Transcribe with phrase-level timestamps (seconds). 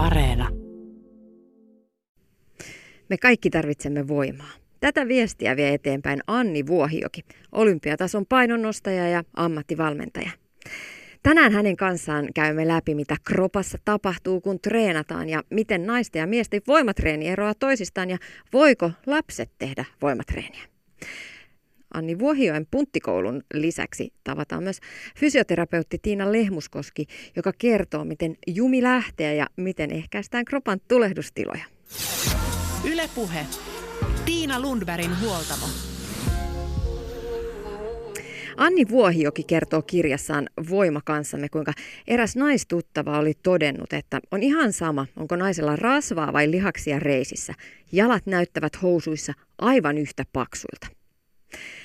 [0.00, 0.48] Areena.
[3.08, 4.50] Me kaikki tarvitsemme voimaa.
[4.80, 7.20] Tätä viestiä vie eteenpäin Anni Vuohioki,
[7.52, 10.30] olympiatason painonnostaja ja ammattivalmentaja.
[11.22, 16.62] Tänään hänen kanssaan käymme läpi, mitä kropassa tapahtuu, kun treenataan ja miten naisten ja miesten
[16.66, 18.18] voimatreeni eroaa toisistaan ja
[18.52, 20.62] voiko lapset tehdä voimatreeniä.
[21.94, 24.80] Anni Vuohioen punttikoulun lisäksi tavataan myös
[25.16, 31.64] fysioterapeutti Tiina Lehmuskoski, joka kertoo, miten jumi lähtee ja miten ehkäistään kropan tulehdustiloja.
[32.92, 33.46] Ylepuhe.
[34.24, 35.66] Tiina Lundbergin huoltamo.
[38.56, 41.72] Anni Vuohioki kertoo kirjassaan Voima kanssamme, kuinka
[42.06, 47.54] eräs naistuttava oli todennut, että on ihan sama, onko naisella rasvaa vai lihaksia reisissä.
[47.92, 50.86] Jalat näyttävät housuissa aivan yhtä paksuilta.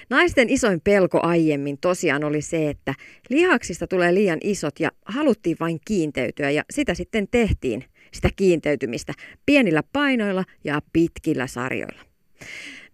[0.10, 2.94] Naisten isoin pelko aiemmin tosiaan oli se, että
[3.30, 9.14] lihaksista tulee liian isot ja haluttiin vain kiinteytyä ja sitä sitten tehtiin, sitä kiinteytymistä,
[9.46, 12.02] pienillä painoilla ja pitkillä sarjoilla.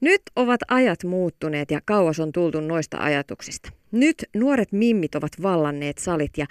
[0.01, 3.71] Nyt ovat ajat muuttuneet ja kauas on tultu noista ajatuksista.
[3.91, 6.45] Nyt nuoret mimmit ovat vallanneet salit ja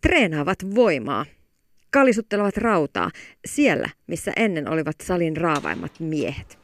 [0.00, 1.26] treenaavat voimaa.
[1.90, 3.10] Kalisuttelevat rautaa
[3.44, 6.58] siellä, missä ennen olivat salin raavaimmat miehet.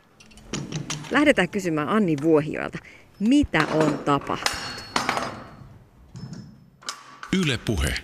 [1.10, 2.78] Lähdetään kysymään Anni Vuohioilta,
[3.18, 4.66] mitä on tapahtunut?
[7.42, 7.94] Yle Puhe.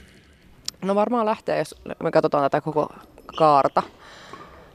[0.83, 2.89] No varmaan lähtee, jos me katsotaan tätä koko
[3.37, 3.83] kaarta,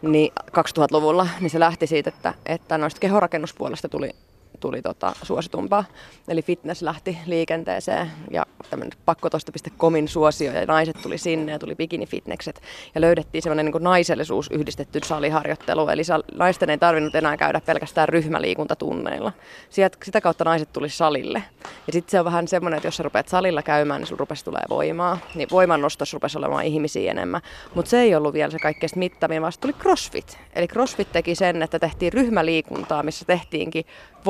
[0.01, 4.15] niin 2000-luvulla, niin se lähti siitä, että, että noista kehorakennuspuolesta tuli
[4.59, 5.83] tuli tota, suositumpaa.
[6.27, 12.61] Eli fitness lähti liikenteeseen ja tämmöinen pakkotosta.comin suosio ja naiset tuli sinne ja tuli bikinifitnekset
[12.95, 15.87] ja löydettiin semmoinen niin naisellisuus yhdistetty saliharjoittelu.
[15.89, 16.01] Eli
[16.35, 19.31] naisten ei tarvinnut enää käydä pelkästään ryhmäliikuntatunneilla.
[19.69, 21.43] Sieltä, sitä kautta naiset tuli salille.
[21.87, 24.45] Ja sitten se on vähän semmoinen, että jos sä rupeat salilla käymään, niin sulla rupesi
[24.45, 25.17] tulee voimaa.
[25.35, 27.41] Niin voimannostossa rupesi olemaan ihmisiä enemmän.
[27.75, 30.37] Mutta se ei ollut vielä se kaikkein mittavin, vaan tuli crossfit.
[30.55, 33.85] Eli crossfit teki sen, että tehtiin ryhmäliikuntaa, missä tehtiinkin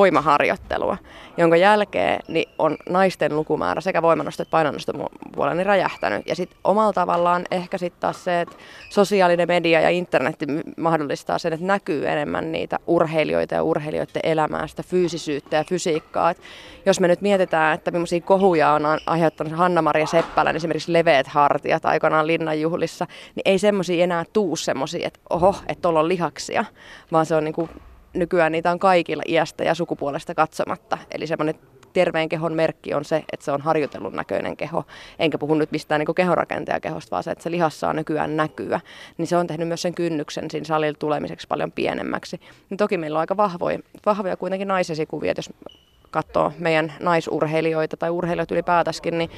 [0.07, 0.97] voimaharjoittelua,
[1.37, 4.93] jonka jälkeen niin on naisten lukumäärä sekä voimannosto että painonnosto
[5.35, 6.27] puolella niin räjähtänyt.
[6.27, 8.55] Ja sitten omalla tavallaan ehkä sitten taas se, että
[8.89, 10.35] sosiaalinen media ja internet
[10.77, 16.29] mahdollistaa sen, että näkyy enemmän niitä urheilijoita ja urheilijoiden elämää, sitä fyysisyyttä ja fysiikkaa.
[16.29, 16.41] Et
[16.85, 22.27] jos me nyt mietitään, että millaisia kohuja on aiheuttanut Hanna-Maria Seppälän esimerkiksi leveät hartiat aikanaan
[22.27, 26.65] linnanjuhlissa, niin ei semmoisia enää tuu semmoisia, että oho, että tuolla on lihaksia,
[27.11, 27.69] vaan se on niinku
[28.17, 30.97] nykyään niitä on kaikilla iästä ja sukupuolesta katsomatta.
[31.11, 31.55] Eli semmoinen
[31.93, 34.83] terveen kehon merkki on se, että se on harjoitellun näköinen keho.
[35.19, 38.79] Enkä puhu nyt mistään niin kehonrakentajakehosta, vaan se, että se lihassa saa nykyään näkyä.
[39.17, 42.39] Niin se on tehnyt myös sen kynnyksen siinä salilla tulemiseksi paljon pienemmäksi.
[42.69, 45.49] Niin toki meillä on aika vahvoja, vahvoja kuitenkin naisesikuvia, jos
[46.11, 49.29] katsoo meidän naisurheilijoita tai urheilijoita ylipäätäskin, niin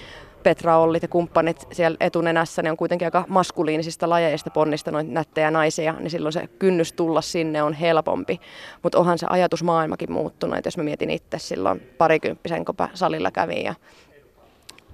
[0.43, 5.93] Petra Ollit ja kumppanit siellä etunenässä, ne on kuitenkin aika maskuliinisista lajeista ponnistanut nättejä naisia,
[5.99, 8.39] niin silloin se kynnys tulla sinne on helpompi.
[8.83, 13.63] Mutta onhan se ajatusmaailmakin muuttunut, että jos mä mietin itse silloin parikymppisen, kun salilla kävin
[13.63, 13.75] ja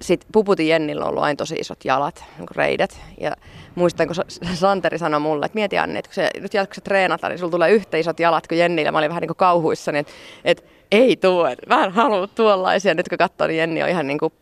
[0.02, 3.02] sitten Puputin Jennillä on ollut aina tosi isot jalat, niin reidet.
[3.20, 3.32] Ja
[3.76, 4.16] muistan, kun
[4.54, 7.72] Santeri sanoi mulle, että mieti Anni, että kun se, nyt jatkossa treenata, niin sulla tulee
[7.72, 8.92] yhtä isot jalat kuin Jennillä.
[8.92, 10.14] Mä olin vähän niin kuin kauhuissani, että,
[10.46, 12.94] että ei tuo, että vähän haluan tuollaisia.
[12.94, 14.34] Nyt kun katsoo, niin Jenni on ihan niin kuin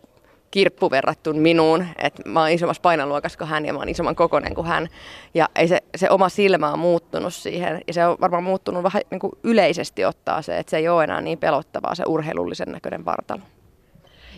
[0.52, 4.56] kirppu verrattuna minuun, että mä oon isommassa painoluokassa kuin hän ja mä oon isomman kokonen
[4.56, 4.88] kuin hän.
[5.34, 9.02] Ja ei se, se oma silmä on muuttunut siihen ja se on varmaan muuttunut vähän
[9.12, 13.06] niin kuin yleisesti ottaa se, että se ei ole enää niin pelottavaa se urheilullisen näköinen
[13.06, 13.42] vartalo.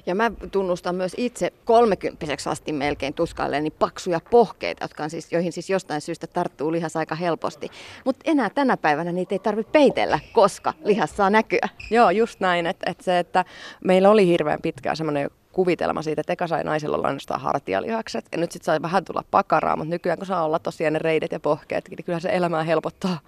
[0.05, 5.51] Ja mä tunnustan myös itse kolmekymppiseksi asti melkein tuskailleeni paksuja pohkeita, jotka on siis, joihin
[5.51, 7.69] siis jostain syystä tarttuu lihas aika helposti.
[8.05, 11.69] Mutta enää tänä päivänä niitä ei tarvitse peitellä, koska lihas saa näkyä.
[11.91, 12.67] Joo, just näin.
[12.67, 13.45] Että et se, että
[13.83, 18.25] meillä oli hirveän pitkään semmoinen kuvitelma siitä, että eka sai naisella olla ainoastaan hartialihakset.
[18.31, 21.31] Ja nyt sitten sai vähän tulla pakaraa, mutta nykyään kun saa olla tosiaan ne reidet
[21.31, 23.19] ja pohkeet, niin kyllä se elämää helpottaa.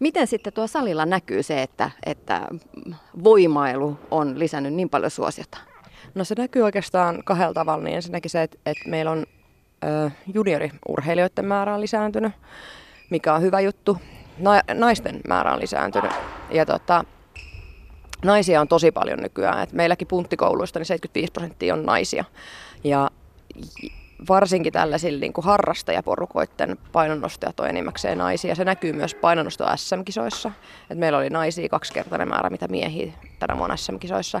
[0.00, 2.48] Miten sitten tuo salilla näkyy se, että, että
[3.24, 5.58] voimailu on lisännyt niin paljon suosiota?
[6.14, 7.84] No se näkyy oikeastaan kahdella tavalla.
[7.84, 9.26] Niin ensinnäkin se, että, että meillä on
[10.34, 12.32] junioriurheilijoiden määrä on lisääntynyt,
[13.10, 13.98] mikä on hyvä juttu.
[14.38, 16.12] Na, naisten määrä on lisääntynyt.
[16.50, 17.04] Ja tota,
[18.24, 19.62] naisia on tosi paljon nykyään.
[19.62, 22.24] Et meilläkin punttikouluista niin 75 prosenttia on naisia.
[22.84, 23.10] Ja
[24.28, 28.54] varsinkin tällaisilla niin kuin harrastajaporukoiden painonnostajat on enimmäkseen naisia.
[28.54, 30.50] Se näkyy myös painonnosto SM-kisoissa.
[30.90, 34.40] Et meillä oli naisia kaksikertainen määrä mitä miehiä tänä vuonna SM-kisoissa.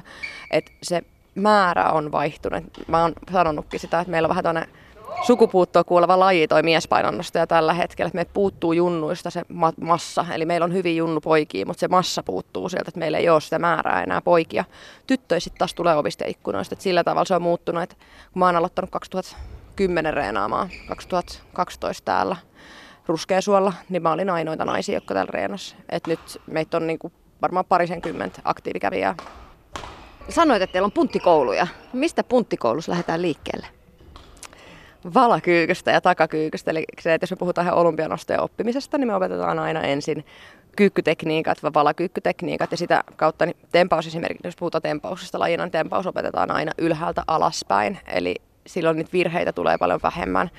[0.50, 1.02] Et se
[1.34, 2.64] määrä on vaihtunut.
[2.88, 4.68] Mä oon sanonutkin sitä, että meillä on vähän tuonne
[5.22, 8.06] sukupuuttoa kuoleva laji toi miespainonnostaja tällä hetkellä.
[8.06, 12.22] Että me puuttuu junnuista se ma- massa, eli meillä on hyvin junnupoikia, mutta se massa
[12.22, 14.64] puuttuu sieltä, että meillä ei ole sitä määrää enää poikia.
[15.06, 17.82] Tyttöjä sitten taas tulee ovista ikkunoista, että sillä tavalla se on muuttunut.
[17.82, 17.96] Että
[18.32, 22.36] kun mä oon aloittanut 2000 2010 reenaamaan 2012 täällä
[23.06, 25.76] Ruskeasuolla, niin mä olin ainoita naisia, jotka täällä reenasi.
[25.88, 27.12] Et nyt meitä on niinku
[27.42, 29.14] varmaan parisenkymmentä aktiivikävijää.
[30.28, 31.66] Sanoit, että teillä on punttikouluja.
[31.92, 33.66] Mistä punttikoulussa lähdetään liikkeelle?
[35.14, 36.70] valakyykystä ja takakyykystä.
[36.70, 40.24] Eli se, että jos me puhutaan ihan olympianostojen oppimisesta, niin me opetetaan aina ensin
[40.76, 46.50] kyykkytekniikat, valakyykkytekniikat ja sitä kautta niin tempaus esimerkiksi, jos puhutaan tempauksesta lajina, niin tempaus opetetaan
[46.50, 47.98] aina ylhäältä alaspäin.
[48.06, 50.50] Eli silloin niitä virheitä tulee paljon vähemmän.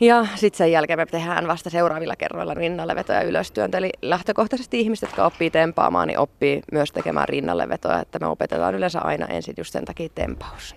[0.00, 3.78] Ja sitten sen jälkeen me tehdään vasta seuraavilla kerroilla rinnallevetoja ja ylöstyöntä.
[3.78, 8.00] Eli lähtökohtaisesti ihmiset, jotka oppii tempaamaan, niin oppii myös tekemään rinnallevetoja.
[8.00, 10.76] Että me opetetaan yleensä aina ensin just sen takia tempaus.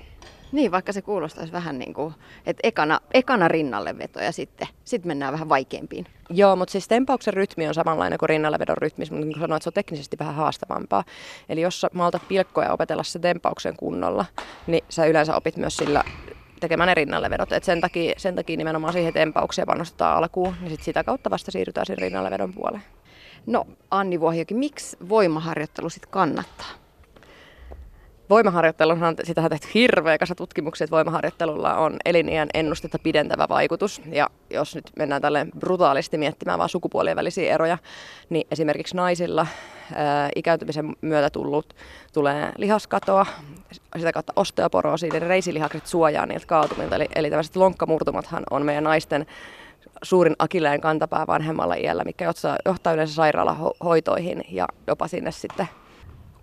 [0.52, 2.14] Niin, vaikka se kuulostaisi vähän niin kuin,
[2.46, 6.06] että ekana, ekana rinnalle veto ja sitten sit mennään vähän vaikeampiin.
[6.30, 9.64] Joo, mutta siis tempauksen rytmi on samanlainen kuin rinnalle rytmi, mutta niin kuin sanoin, että
[9.64, 11.04] se on teknisesti vähän haastavampaa.
[11.50, 14.26] Eli jos sä maltat pilkkoja opetella se tempauksen kunnolla,
[14.68, 16.04] niin sä yleensä opit myös sillä
[16.60, 17.52] tekemään ne rinnallevedot.
[17.52, 21.52] Et sen, takia, sen takia nimenomaan siihen tempaukseen panostetaan alkuun, niin sit sitä kautta vasta
[21.52, 22.84] siirrytään sen rinnallevedon puoleen.
[23.46, 26.68] No Anni Vuohiokin, miksi voimaharjoittelu sitten kannattaa?
[28.30, 34.02] Voimaharjoitteluhan, sitä on tehty hirveä kasa tutkimuksia, että voimaharjoittelulla on eliniän ennustetta pidentävä vaikutus.
[34.12, 37.78] Ja jos nyt mennään tälle brutaalisti miettimään vaan sukupuolien välisiä eroja,
[38.30, 39.48] niin esimerkiksi naisilla
[39.96, 41.76] ää, ikääntymisen myötä tullut
[42.14, 43.26] tulee lihaskatoa,
[43.98, 46.96] sitä kautta osteoporoosi, eli reisilihakset suojaa niiltä kaatumilta.
[46.96, 49.26] Eli, eli tämmöiset lonkkamurtumathan on meidän naisten
[50.04, 52.34] suurin akilleen kantapää vanhemmalla iällä, mikä
[52.66, 55.68] johtaa yleensä sairaalahoitoihin ja jopa sinne sitten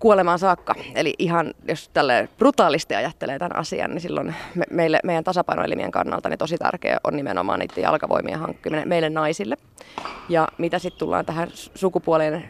[0.01, 0.75] kuolemaan saakka.
[0.95, 6.29] Eli ihan, jos tälle brutaalisti ajattelee tämän asian, niin silloin me, meille, meidän tasapainoelimien kannalta
[6.29, 9.57] niin tosi tärkeä on nimenomaan niiden jalkavoimien hankkiminen meille naisille.
[10.29, 12.49] Ja mitä sitten tullaan tähän sukupuolen,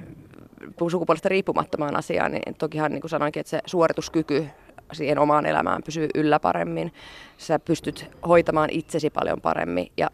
[0.90, 4.46] sukupuolesta riippumattomaan asiaan, niin tokihan niin kuin sanoinkin, että se suorituskyky
[4.92, 6.92] siihen omaan elämään pysyy yllä paremmin.
[7.38, 10.10] Sä pystyt hoitamaan itsesi paljon paremmin ja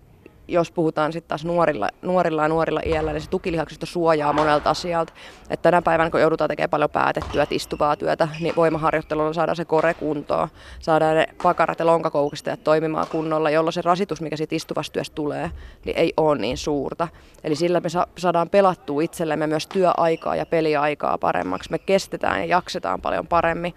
[0.48, 5.12] jos puhutaan sitten taas nuorilla, nuorilla ja nuorilla iällä, niin se tukilihaksisto suojaa monelta asialta.
[5.50, 9.94] Että tänä päivänä, kun joudutaan tekemään paljon päätettyä, istuvaa työtä, niin voimaharjoittelulla saadaan se kore
[9.94, 10.48] kuntoon,
[10.78, 15.50] saadaan ne pakarat ja lonkakoukistajat toimimaan kunnolla, jolloin se rasitus, mikä siitä istuvasta työstä tulee,
[15.84, 17.08] niin ei ole niin suurta.
[17.44, 17.88] Eli sillä me
[18.18, 21.70] saadaan pelattua itsellemme myös työaikaa ja peliaikaa paremmaksi.
[21.70, 23.74] Me kestetään ja jaksetaan paljon paremmin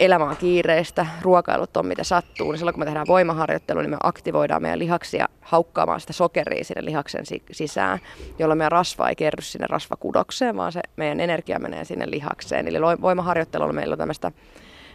[0.00, 3.96] elämä on kiireistä, ruokailut on mitä sattuu, niin silloin kun me tehdään voimaharjoittelu, niin me
[4.02, 7.98] aktivoidaan meidän lihaksia haukkaamaan sitä sokeria sinne lihaksen sisään,
[8.38, 12.68] jolloin meidän rasva ei kerry sinne rasvakudokseen, vaan se meidän energia menee sinne lihakseen.
[12.68, 14.32] Eli voimaharjoittelulla meillä on tämmöistä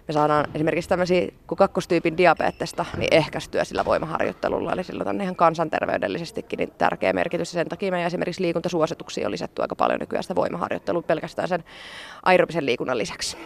[0.08, 4.74] me saadaan esimerkiksi tämmöisiä kuin kakkostyypin diabetesta niin ehkäistyä sillä voimaharjoittelulla.
[4.74, 7.54] Eli sillä on ihan kansanterveydellisestikin niin tärkeä merkitys.
[7.54, 11.64] Ja sen takia meidän esimerkiksi liikuntasuosituksia on lisätty aika paljon nykyään sitä voimaharjoittelua pelkästään sen
[12.24, 13.38] aerobisen liikunnan lisäksi.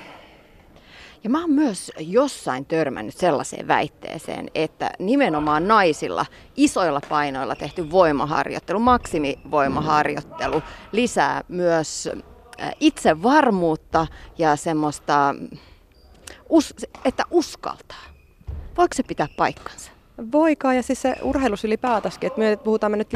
[1.28, 6.26] Ja mä oon myös jossain törmännyt sellaiseen väitteeseen, että nimenomaan naisilla
[6.56, 12.10] isoilla painoilla tehty voimaharjoittelu, maksimivoimaharjoittelu lisää myös
[12.62, 14.08] äh, itsevarmuutta
[14.38, 15.36] ja semmoista,
[17.06, 18.04] että uskaltaa.
[18.78, 19.92] Voiko se pitää paikkansa?
[20.32, 23.14] Voikaa ja siis se urheilus ylipäätänsä, että me puhutaan me nyt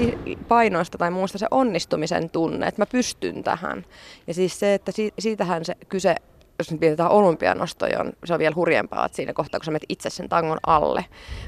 [0.47, 3.85] painoista tai muusta, se onnistumisen tunne, että mä pystyn tähän.
[4.27, 6.15] Ja siis se, että siitähän se kyse
[6.61, 9.85] jos nyt mietitään olympianostoja, on, se on vielä hurjempaa, että siinä kohtaa, kun sä menet
[9.89, 11.05] itse sen tangon alle.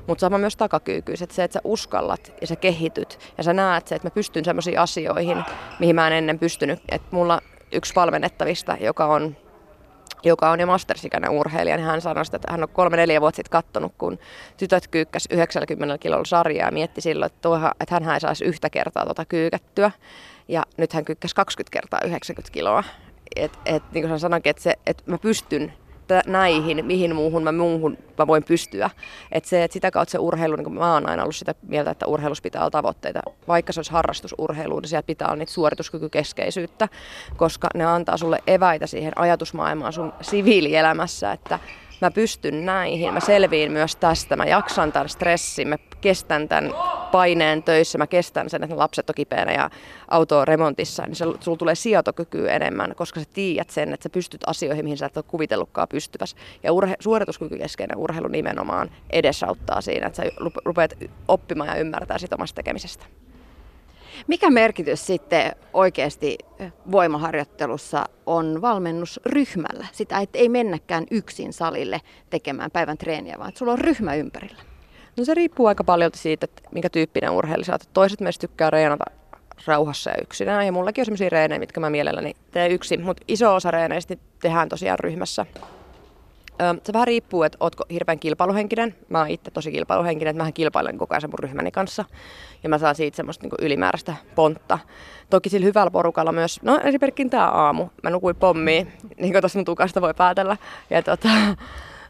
[0.07, 3.87] Mutta sama myös takakyykyys, että se, että sä uskallat ja sä kehityt ja sä näet
[3.87, 5.43] se, että mä pystyn sellaisiin asioihin,
[5.79, 6.79] mihin mä en ennen pystynyt.
[6.91, 7.41] Että mulla
[7.71, 9.35] yksi valmennettavista, joka on
[10.25, 13.93] joka on jo mastersikäinen urheilija, niin hän sanoi, että hän on kolme-neljä vuotta sitten katsonut,
[13.97, 14.19] kun
[14.57, 18.69] tytöt kyykkäs 90 kilolla sarjaa ja mietti silloin, että, tuohon, että hän ei saisi yhtä
[18.69, 19.91] kertaa tuota kyykättyä.
[20.47, 22.83] Ja nyt hän kyykkäsi 20 kertaa 90 kiloa
[23.35, 25.73] että et, niin kuin sanoinkin, että, se, että mä pystyn
[26.27, 28.89] näihin, mihin muuhun mä, muuhun mä voin pystyä.
[29.31, 32.07] Että se, että sitä kautta se urheilu, niin mä oon aina ollut sitä mieltä, että
[32.07, 33.19] urheilus pitää olla tavoitteita.
[33.47, 36.87] Vaikka se olisi harrastusurheilu, niin siellä pitää olla niitä suorituskykykeskeisyyttä,
[37.37, 41.59] koska ne antaa sulle eväitä siihen ajatusmaailmaan sun siviilielämässä, että
[42.01, 46.73] mä pystyn näihin, mä selviin myös tästä, mä jaksan tämän stressin, mä kestän tämän
[47.13, 49.69] paineen töissä, mä kestän sen, että lapset on kipeänä ja
[50.07, 54.09] auto on remontissa, niin se, sulla tulee sietokykyä enemmän, koska sä tiedät sen, että sä
[54.09, 56.35] pystyt asioihin, mihin sä et ole kuvitellutkaan pystyväs.
[56.63, 60.31] Ja urhe, suorituskykykeskeinen urheilu nimenomaan edesauttaa siinä, että sä
[60.65, 60.93] rupeat
[61.27, 63.05] oppimaan ja ymmärtää siitä omasta tekemisestä.
[64.27, 66.37] Mikä merkitys sitten oikeasti
[66.91, 69.87] voimaharjoittelussa on valmennusryhmällä?
[69.91, 74.72] Sitä, että ei mennäkään yksin salille tekemään päivän treeniä, vaan että sulla on ryhmä ympärillä.
[75.17, 79.05] No se riippuu aika paljon siitä, että mikä tyyppinen urheilija sä Toiset meistä tykkää reenata
[79.67, 80.65] rauhassa ja yksinään.
[80.65, 83.03] Ja mullakin on sellaisia reenejä, mitkä mä mielelläni teen yksin.
[83.03, 85.45] Mutta iso osa reeneistä tehdään tosiaan ryhmässä.
[86.83, 88.95] se vähän riippuu, että ootko hirveän kilpailuhenkinen.
[89.09, 92.05] Mä oon itse tosi kilpailuhenkinen, että mähän kilpailen koko ajan mun ryhmäni kanssa.
[92.63, 94.79] Ja mä saan siitä semmoista niin ylimääräistä pontta.
[95.29, 97.87] Toki sillä hyvällä porukalla myös, no esimerkiksi tämä aamu.
[98.03, 100.57] Mä nukuin pommiin, niin kuin tuossa mun tukasta voi päätellä.
[100.89, 101.29] Ja tota,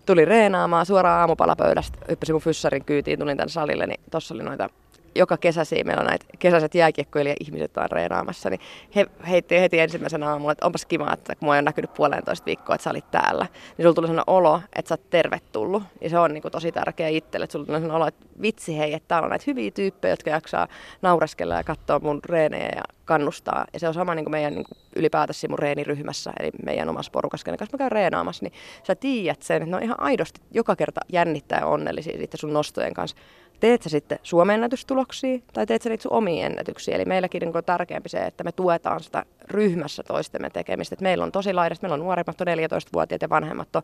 [0.06, 4.70] tuli reenaamaan suoraan aamupalapöydästä, hyppäsin mun fyssarin kyytiin, tulin tänne salille, niin tossa oli noita
[5.16, 8.60] joka kesäsi meillä on näitä kesäiset jääkiekkoilija ihmiset on reenaamassa, niin
[8.96, 12.76] he heitti heti ensimmäisenä aamulla, että onpas kiva, että kun mua on näkynyt puolentoista viikkoa,
[12.76, 13.46] että sä olit täällä,
[13.78, 15.84] niin sulla tuli sellainen olo, että sä oot tervetullut.
[16.02, 18.78] Ja se on niin kuin tosi tärkeä itselle, että sulla tuli sellainen olo, että vitsi
[18.78, 20.68] hei, että täällä on näitä hyviä tyyppejä, jotka jaksaa
[21.02, 23.66] naureskella ja katsoa mun reenejä ja kannustaa.
[23.74, 24.66] Ja se on sama niin kuin meidän niin
[24.96, 28.54] ylipäätänsä mun reeniryhmässä, eli meidän omassa porukassa, kenen kanssa mä käyn reenaamassa, niin
[28.84, 32.94] sä tiedät sen, että ne on ihan aidosti joka kerta jännittää ja onnellisia sun nostojen
[32.94, 33.18] kanssa
[33.60, 36.96] teet sä sitten Suomen ennätystuloksia tai teet sä niitä sun omia ennätyksiä.
[36.96, 40.94] Eli meilläkin niin on tärkeämpi se, että me tuetaan sitä ryhmässä toistemme tekemistä.
[40.94, 43.82] Et meillä on tosi laidasta, meillä on nuoremmat on 14-vuotiaat ja vanhemmat on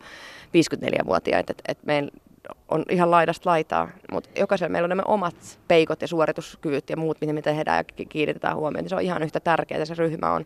[0.53, 1.49] 54-vuotiaat.
[1.49, 2.11] Että et meillä
[2.69, 7.21] on ihan laidasta laitaa, mutta jokaisella meillä on nämä omat peikot ja suorituskyvyt ja muut,
[7.21, 8.83] miten me tehdään ja kiinnitetään huomioon.
[8.83, 10.45] Niin se on ihan yhtä tärkeää, se ryhmä on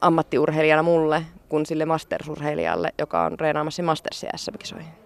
[0.00, 5.03] ammattiurheilijana mulle kuin sille mastersurheilijalle, joka on reenaamassa Mastersia SM-kisoihin.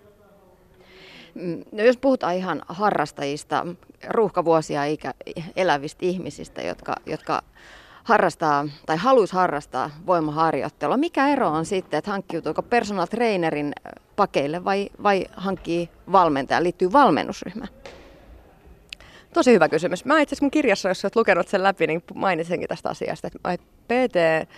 [1.73, 3.66] No jos puhutaan ihan harrastajista,
[4.09, 5.14] ruuhkavuosia ikä,
[5.57, 7.42] elävistä ihmisistä, jotka, jotka
[8.04, 10.97] harrastaa tai haluaisi harrastaa voimaharjoittelua.
[10.97, 13.73] Mikä ero on sitten, että hankkiutuuko personal trainerin
[14.16, 17.71] pakeille vai, vai hankkii valmentaja, liittyy valmennusryhmään?
[19.35, 20.04] Tosi hyvä kysymys.
[20.04, 23.64] Mä itse asiassa mun kirjassa, jos olet lukenut sen läpi, niin mainitsenkin tästä asiasta, että
[23.88, 24.49] PT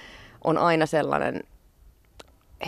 [0.44, 1.40] on aina sellainen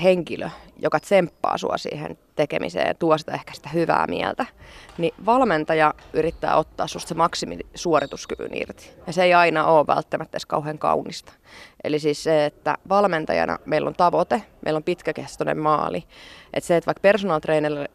[0.02, 0.50] henkilö,
[0.82, 4.46] joka tsemppaa sua siihen tekemiseen tuo sitä ehkä sitä hyvää mieltä,
[4.98, 8.90] niin valmentaja yrittää ottaa susta se maksimisuorituskyvyn irti.
[9.06, 11.32] Ja se ei aina ole välttämättä edes kauhean kaunista.
[11.84, 16.04] Eli siis se, että valmentajana meillä on tavoite, meillä on pitkäkestoinen maali.
[16.54, 17.40] Että se, että vaikka personal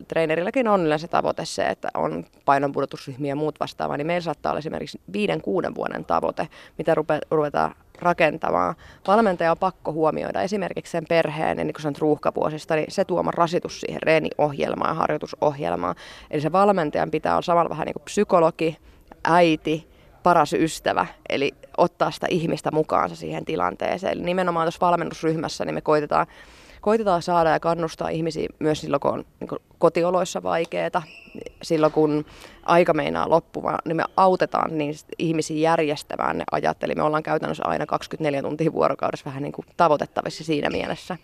[0.07, 4.59] trainerilläkin on yleensä tavoite se, että on painonpudotusryhmiä ja muut vastaavaa, niin meillä saattaa olla
[4.59, 6.95] esimerkiksi viiden, kuuden vuoden tavoite, mitä
[7.31, 8.75] ruvetaan rakentamaan.
[9.07, 13.31] Valmentaja on pakko huomioida esimerkiksi sen perheen, niin kun se on ruuhkavuosista, niin se tuoma
[13.31, 15.95] rasitus siihen reeniohjelmaan ja harjoitusohjelmaan.
[16.31, 18.77] Eli se valmentajan pitää olla samalla vähän niin kuin psykologi,
[19.23, 19.87] äiti,
[20.23, 24.13] paras ystävä, eli ottaa sitä ihmistä mukaansa siihen tilanteeseen.
[24.13, 26.27] Eli nimenomaan tuossa valmennusryhmässä niin me koitetaan
[26.81, 31.01] koitetaan saada ja kannustaa ihmisiä myös silloin, kun on niin kotioloissa vaikeaa,
[31.63, 32.25] silloin kun
[32.63, 36.83] aika meinaa loppumaan, niin me autetaan niin ihmisiä järjestämään ne ajat.
[36.83, 41.17] Eli me ollaan käytännössä aina 24 tuntia vuorokaudessa vähän niin kuin tavoitettavissa siinä mielessä.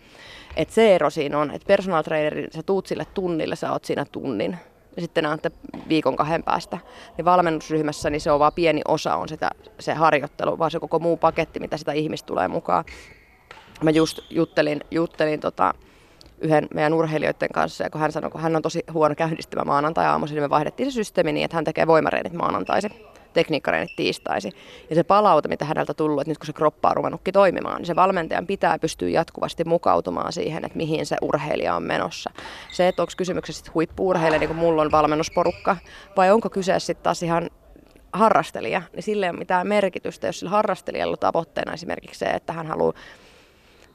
[0.56, 4.04] Että se ero siinä on, että personal trainerin, sä tuut sille tunnille, sä oot siinä
[4.12, 4.58] tunnin
[4.96, 5.50] ja sitten näette
[5.88, 6.78] viikon kahden päästä.
[7.16, 10.98] Niin valmennusryhmässä niin se on vain pieni osa on sitä, se harjoittelu, vaan se koko
[10.98, 12.84] muu paketti, mitä sitä ihmistä tulee mukaan
[13.82, 15.74] mä just juttelin, juttelin tota,
[16.40, 20.06] yhden meidän urheilijoiden kanssa, ja kun hän sanoi, kun hän on tosi huono käynnistämä maanantai
[20.06, 22.90] aamuisin, niin me vaihdettiin se systeemi niin, että hän tekee voimareenit maanantaisin,
[23.32, 24.52] tekniikkareenit tiistaisin.
[24.90, 27.86] Ja se palaute, mitä häneltä tullut, että nyt kun se kroppa on ruvennutkin toimimaan, niin
[27.86, 32.30] se valmentajan pitää pystyä jatkuvasti mukautumaan siihen, että mihin se urheilija on menossa.
[32.72, 35.76] Se, että onko kysymyksessä huippuurheilija, niin kuin mulla on valmennusporukka,
[36.16, 37.50] vai onko kyseessä sitten taas ihan
[38.12, 42.52] harrastelija, niin sille ei ole mitään merkitystä, jos sillä harrastelijalla on tavoitteena esimerkiksi se, että
[42.52, 42.92] hän haluaa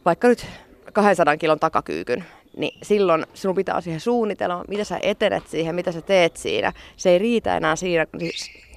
[0.05, 0.45] vaikka nyt
[0.93, 2.25] 200 kilon takakyykyn,
[2.57, 6.73] niin silloin sinun pitää siihen suunnitella, mitä sä etenet siihen, mitä sä teet siinä.
[6.97, 8.05] Se ei riitä enää siinä,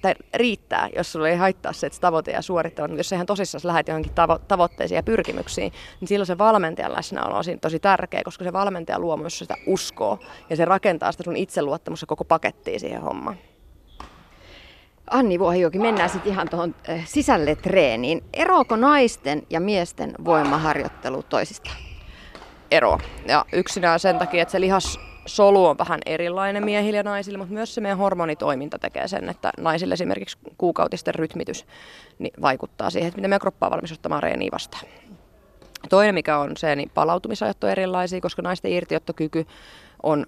[0.03, 2.89] tai riittää, jos sulla ei haittaa se, että tavoite ja suorittava.
[2.89, 6.93] Mutta jos sä ihan tosissaan lähdet johonkin tavo- tavoitteisiin ja pyrkimyksiin, niin silloin se valmentajan
[6.93, 10.19] läsnäolo on tosi tärkeä, koska se valmentaja luo myös sitä uskoa
[10.51, 13.37] ja se rakentaa sitä sun itseluottamusta koko pakettiin siihen hommaan.
[15.11, 18.25] Anni Vuohijoki, mennään sitten ihan tuohon eh, sisälle treeniin.
[18.33, 21.77] Eroako naisten ja miesten voimaharjoittelu toisistaan?
[22.71, 22.99] Ero.
[23.27, 27.55] Ja yksinään sen takia, että se lihas solu on vähän erilainen miehillä ja naisilla, mutta
[27.55, 31.67] myös se meidän hormonitoiminta tekee sen, että naisille esimerkiksi kuukautisten rytmitys
[32.19, 34.85] niin vaikuttaa siihen, että miten meidän kroppa on valmis ottamaan reeniä vastaan.
[35.89, 39.47] Toinen, mikä on se, niin palautumisajat on erilaisia, koska naisten irtiottokyky
[40.03, 40.27] on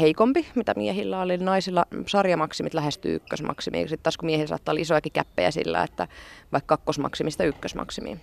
[0.00, 1.36] heikompi, mitä miehillä oli.
[1.36, 3.88] Naisilla sarjamaksimit lähestyy ykkösmaksimiin.
[3.88, 6.08] Sitten taas kun miehillä saattaa olla isojakin käppejä sillä, että
[6.52, 8.20] vaikka kakkosmaksimista ykkösmaksimiin.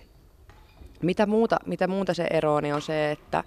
[1.02, 3.44] Mitä muuta, mitä muuta se ero on, niin on se, että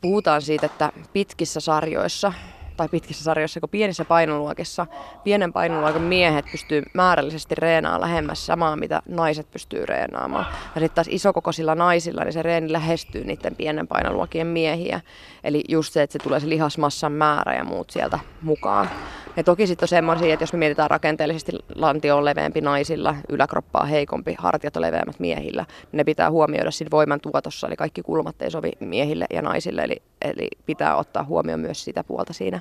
[0.00, 2.32] puhutaan siitä, että pitkissä sarjoissa
[2.78, 4.86] tai pitkissä sarjoissa kuin pienissä painoluokissa.
[5.24, 10.46] Pienen painoluokan miehet pystyy määrällisesti reenaamaan lähemmäs samaa, mitä naiset pystyy reenaamaan.
[10.74, 15.00] Ja sitten taas isokokoisilla naisilla, niin se reeni lähestyy niiden pienen painoluokien miehiä.
[15.44, 18.90] Eli just se, että se tulee se lihasmassan määrä ja muut sieltä mukaan.
[19.36, 23.84] Ja toki sitten on semmoisia, että jos me mietitään rakenteellisesti, lantio on leveämpi naisilla, yläkroppaa
[23.84, 28.42] heikompi, hartiat on leveämmät miehillä, niin ne pitää huomioida siinä voiman tuotossa, eli kaikki kulmat
[28.42, 29.82] ei sovi miehille ja naisille.
[29.82, 32.60] Eli eli pitää ottaa huomioon myös sitä puolta siinä.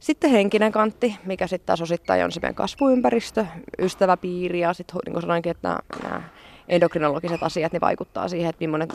[0.00, 3.46] Sitten henkinen kantti, mikä sitten taas osittain on se meidän kasvuympäristö,
[3.78, 6.22] ystäväpiiri ja sitten niin kuin sanoinkin, että nämä
[6.68, 8.88] endokrinologiset asiat niin vaikuttaa siihen, että millainen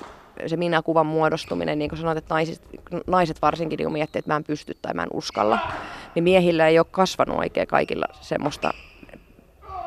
[0.48, 2.62] se minäkuvan muodostuminen, niin kuin sanoit, että naiset,
[3.08, 5.60] naiset varsinkin niin miettii, että mä en pysty tai mä en uskalla,
[6.16, 8.74] niin miehillä ei ole kasvanut oikein kaikilla semmoista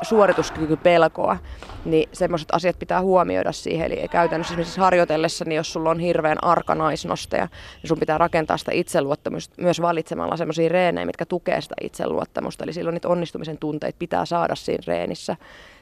[0.01, 1.37] suorituskykypelkoa,
[1.85, 3.91] niin semmoiset asiat pitää huomioida siihen.
[3.91, 7.47] Eli käytännössä esimerkiksi harjoitellessa, niin jos sulla on hirveän arka naisnosteja,
[7.81, 12.63] niin sun pitää rakentaa sitä itseluottamusta myös valitsemalla semmoisia reenejä, mitkä tukee sitä itseluottamusta.
[12.63, 15.35] Eli silloin niitä onnistumisen tunteita pitää saada siinä reenissä.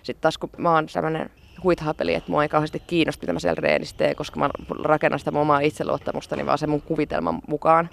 [0.03, 1.29] Sitten taas kun mä oon sellainen
[1.63, 4.49] huithapeli, että mua ei kauheasti kiinnosta, mitä mä siellä reenissä teen, koska mä
[4.83, 7.89] rakennan sitä mun omaa itseluottamustani vaan se mun kuvitelman mukaan.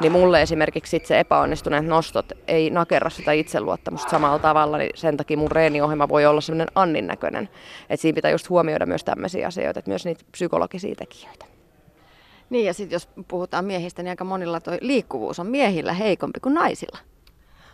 [0.00, 5.16] Niin mulle esimerkiksi sit se epäonnistuneet nostot ei nakerra sitä itseluottamusta samalla tavalla, niin sen
[5.16, 7.48] takia mun reeniohjelma voi olla semmoinen Annin näköinen.
[7.90, 11.44] Että siinä pitää just huomioida myös tämmöisiä asioita, että myös niitä psykologisia tekijöitä.
[12.50, 16.54] Niin ja sitten jos puhutaan miehistä, niin aika monilla toi liikkuvuus on miehillä heikompi kuin
[16.54, 16.98] naisilla.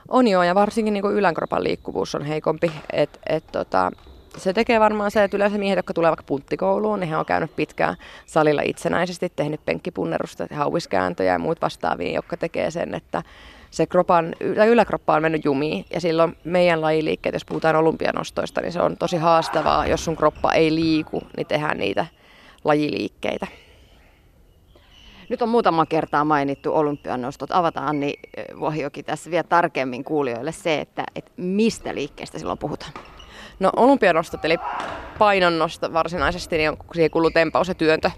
[0.08, 2.72] On joo, ja varsinkin niin ylänkropan liikkuvuus on heikompi.
[2.92, 3.90] Et, et, tota,
[4.36, 7.96] se tekee varmaan se, että yleensä miehet, jotka tulevat punttikouluun, niin he on käynyt pitkään
[8.26, 13.22] salilla itsenäisesti, tehnyt penkkipunnerusta, hauiskääntöjä ja muut vastaavia, jotka tekee sen, että
[13.70, 15.84] se kropan, tai yläkroppa on mennyt jumiin.
[15.90, 19.86] Ja silloin meidän lajiliikkeet, jos puhutaan olympianostoista, niin se on tosi haastavaa.
[19.86, 22.06] Jos sun kroppa ei liiku, niin tehdään niitä
[22.64, 23.46] lajiliikkeitä.
[25.32, 27.50] Nyt on muutama kertaa mainittu olympianostot.
[27.52, 28.14] Avataan Anni
[28.58, 32.92] Vuohioki tässä vielä tarkemmin kuulijoille se, että, että mistä liikkeestä silloin puhutaan.
[33.60, 34.56] No olympianostot eli
[35.18, 38.10] painonnosto varsinaisesti, niin siihen kuuluu tempaus ja työntö.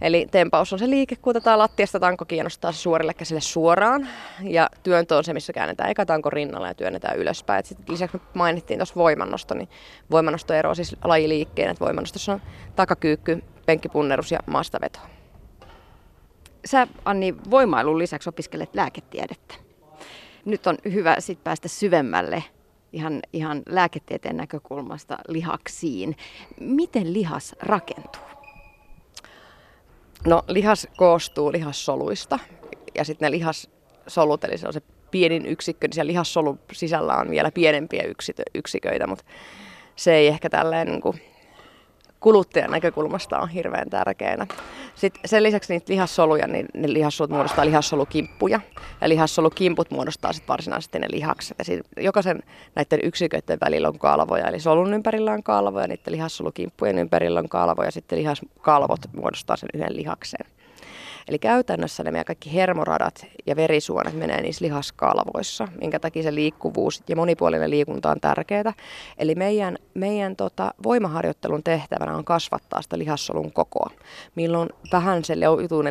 [0.00, 4.08] Eli tempaus on se liike, kun otetaan lattiasta tanko kiinnostaa suorille käsille suoraan.
[4.42, 7.58] Ja työntö on se, missä käännetään eka tanko rinnalla ja työnnetään ylöspäin.
[7.58, 9.68] Et sit lisäksi me mainittiin tuossa voimannosto, niin
[10.10, 12.42] voimannosto eroaa siis lajiliikkeen, että voimannostossa on
[12.76, 15.00] takakyykky, penkkipunnerus ja maastaveto.
[16.64, 19.54] Sä Anni voimailun lisäksi opiskelet lääketiedettä.
[20.44, 22.44] Nyt on hyvä sit päästä syvemmälle
[22.92, 26.16] ihan, ihan lääketieteen näkökulmasta lihaksiin.
[26.60, 28.22] Miten lihas rakentuu?
[30.26, 32.38] No lihas koostuu lihassoluista
[32.94, 37.30] ja sitten ne lihassolut, eli se on se pienin yksikkö, niin siellä lihassolun sisällä on
[37.30, 38.04] vielä pienempiä
[38.54, 39.24] yksiköitä, mutta
[39.96, 41.20] se ei ehkä tälleen niin kuin
[42.24, 44.46] kuluttajan näkökulmasta on hirveän tärkeänä.
[44.94, 48.60] Sitten sen lisäksi niitä lihassoluja, niin ne lihassolut muodostaa lihassolukimppuja.
[49.00, 51.56] Ja lihassolukimput muodostaa sitten varsinaisesti ne lihakset.
[51.96, 52.42] Ja jokaisen
[52.74, 57.88] näiden yksiköiden välillä on kalvoja, eli solun ympärillä on kalvoja, niiden lihassolukimppujen ympärillä on kalvoja,
[57.88, 60.46] ja sitten lihaskalvot muodostaa sen yhden lihaksen.
[61.28, 67.02] Eli käytännössä ne meidän kaikki hermoradat ja verisuonet menee niissä lihaskalvoissa, minkä takia se liikkuvuus
[67.08, 68.72] ja monipuolinen liikunta on tärkeää.
[69.18, 73.90] Eli meidän, meidän tota, voimaharjoittelun tehtävänä on kasvattaa sitä lihassolun kokoa,
[74.34, 75.90] milloin vähän se joutuu ne,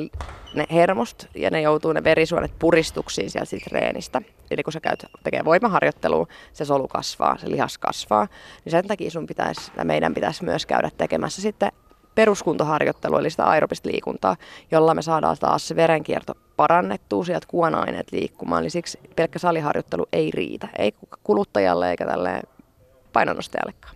[0.56, 4.22] ne hermost ja ne joutuu ne verisuonet puristuksiin sieltä siitä treenistä.
[4.52, 8.28] Eli kun sä käyt tekee voimaharjoittelua, se solu kasvaa, se lihas kasvaa,
[8.65, 11.72] niin sen takia sun pitäisi, meidän pitäisi myös käydä tekemässä sitten
[12.15, 14.36] peruskuntoharjoittelua, eli sitä aerobista liikuntaa,
[14.71, 18.63] jolla me saadaan taas se verenkierto parannettua, sieltä kuona-aineet liikkumaan.
[18.63, 22.41] Eli siksi pelkkä saliharjoittelu ei riitä, ei kuluttajalle eikä tälle
[23.13, 23.95] painonnostajallekaan.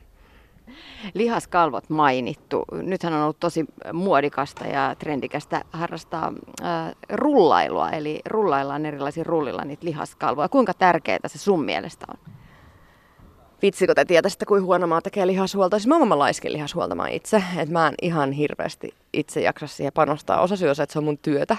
[1.14, 2.66] Lihaskalvot mainittu.
[2.72, 9.86] Nythän on ollut tosi muodikasta ja trendikästä harrastaa äh, rullailua, eli rullaillaan erilaisilla rullilla niitä
[9.86, 10.50] lihaskalvoja.
[10.50, 12.37] Kuinka tärkeää se sun mielestä on?
[13.62, 15.80] Vitsi, kun te tietäisitte, kuin huono mä tekee lihashuolta.
[15.80, 20.42] Siis mä oon laiskin lihashuoltamaan itse, että mä en ihan hirveästi itse jaksa siihen panostaa.
[20.42, 21.58] Osa syy on se, että se on mun työtä.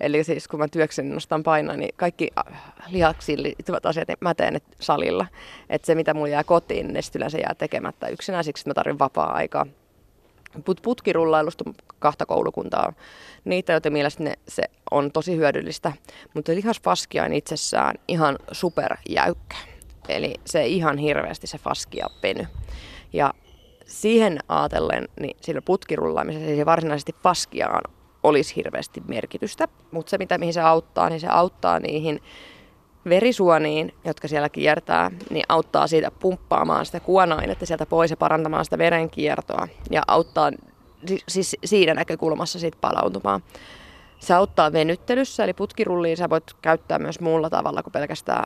[0.00, 4.34] Eli siis kun mä työkseni nostan painoa, niin kaikki äh, lihaksiin liittyvät asiat niin mä
[4.34, 5.26] teen ne salilla.
[5.70, 8.74] Että se, mitä mulla jää kotiin, niin sitten se jää tekemättä yksinään, siksi että mä
[8.74, 9.66] tarvitsen vapaa-aikaa.
[10.64, 11.64] Put, putkirullailusta
[11.98, 12.92] kahta koulukuntaa.
[13.44, 15.92] Niitä, joiden mielestä ne, se on tosi hyödyllistä.
[16.34, 19.56] Mutta lihasfaskia on itsessään ihan superjäykkä.
[20.08, 22.46] Eli se ihan hirveästi se faskia peny.
[23.12, 23.34] Ja
[23.86, 27.82] siihen ajatellen, niin sillä putkirullaamisessa se varsinaisesti faskiaan
[28.22, 29.68] olisi hirveästi merkitystä.
[29.90, 32.22] Mutta se, mitä mihin se auttaa, niin se auttaa niihin
[33.08, 38.78] verisuoniin, jotka siellä kiertää, niin auttaa siitä pumppaamaan sitä kuonainetta sieltä pois ja parantamaan sitä
[38.78, 40.50] verenkiertoa ja auttaa
[41.28, 43.42] siis siinä näkökulmassa siitä palautumaan.
[44.18, 48.44] Se auttaa venyttelyssä, eli putkirulliin sä voit käyttää myös muulla tavalla kuin pelkästään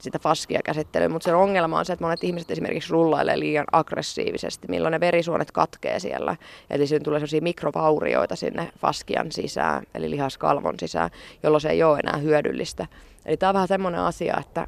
[0.00, 4.68] sitä faskia käsittelyä, mutta se ongelma on se, että monet ihmiset esimerkiksi rullailee liian aggressiivisesti,
[4.68, 6.36] milloin ne verisuonet katkee siellä.
[6.70, 11.10] Eli siinä tulee sellaisia mikrovaurioita sinne faskian sisään, eli lihaskalvon sisään,
[11.42, 12.86] jolloin se ei ole enää hyödyllistä.
[13.26, 14.66] Eli tämä on vähän semmoinen asia, että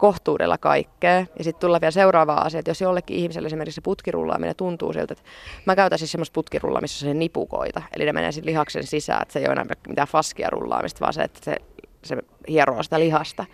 [0.00, 1.26] kohtuudella kaikkea.
[1.38, 5.12] Ja sitten tulla vielä seuraava asia, että jos jollekin ihmiselle esimerkiksi se putkirullaaminen tuntuu siltä,
[5.12, 5.24] että
[5.66, 7.82] mä käytän siis semmoista putkirullaa, missä se nipukoita.
[7.96, 11.12] Eli ne menee sitten lihaksen sisään, että se ei ole enää mitään faskia rullaamista, vaan
[11.12, 11.56] se, että se
[12.04, 12.16] se
[12.48, 13.44] hieroo sitä lihasta.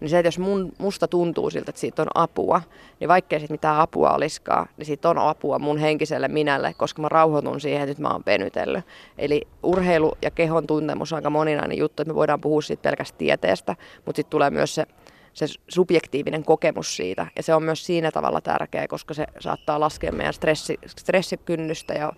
[0.00, 2.60] Niin se, että jos mun, musta tuntuu siltä, että siitä on apua,
[3.00, 7.08] niin vaikkei siitä mitään apua olisikaan, niin siitä on apua mun henkiselle minälle, koska mä
[7.08, 8.84] rauhoitun siihen, että nyt mä oon venytellyt.
[9.18, 13.18] Eli urheilu ja kehon tuntemus on aika moninainen juttu, että me voidaan puhua siitä pelkästä
[13.18, 14.86] tieteestä, mutta sitten tulee myös se
[15.36, 17.26] se subjektiivinen kokemus siitä.
[17.36, 22.12] Ja se on myös siinä tavalla tärkeä, koska se saattaa laskea meidän stressi, stressikynnystä ja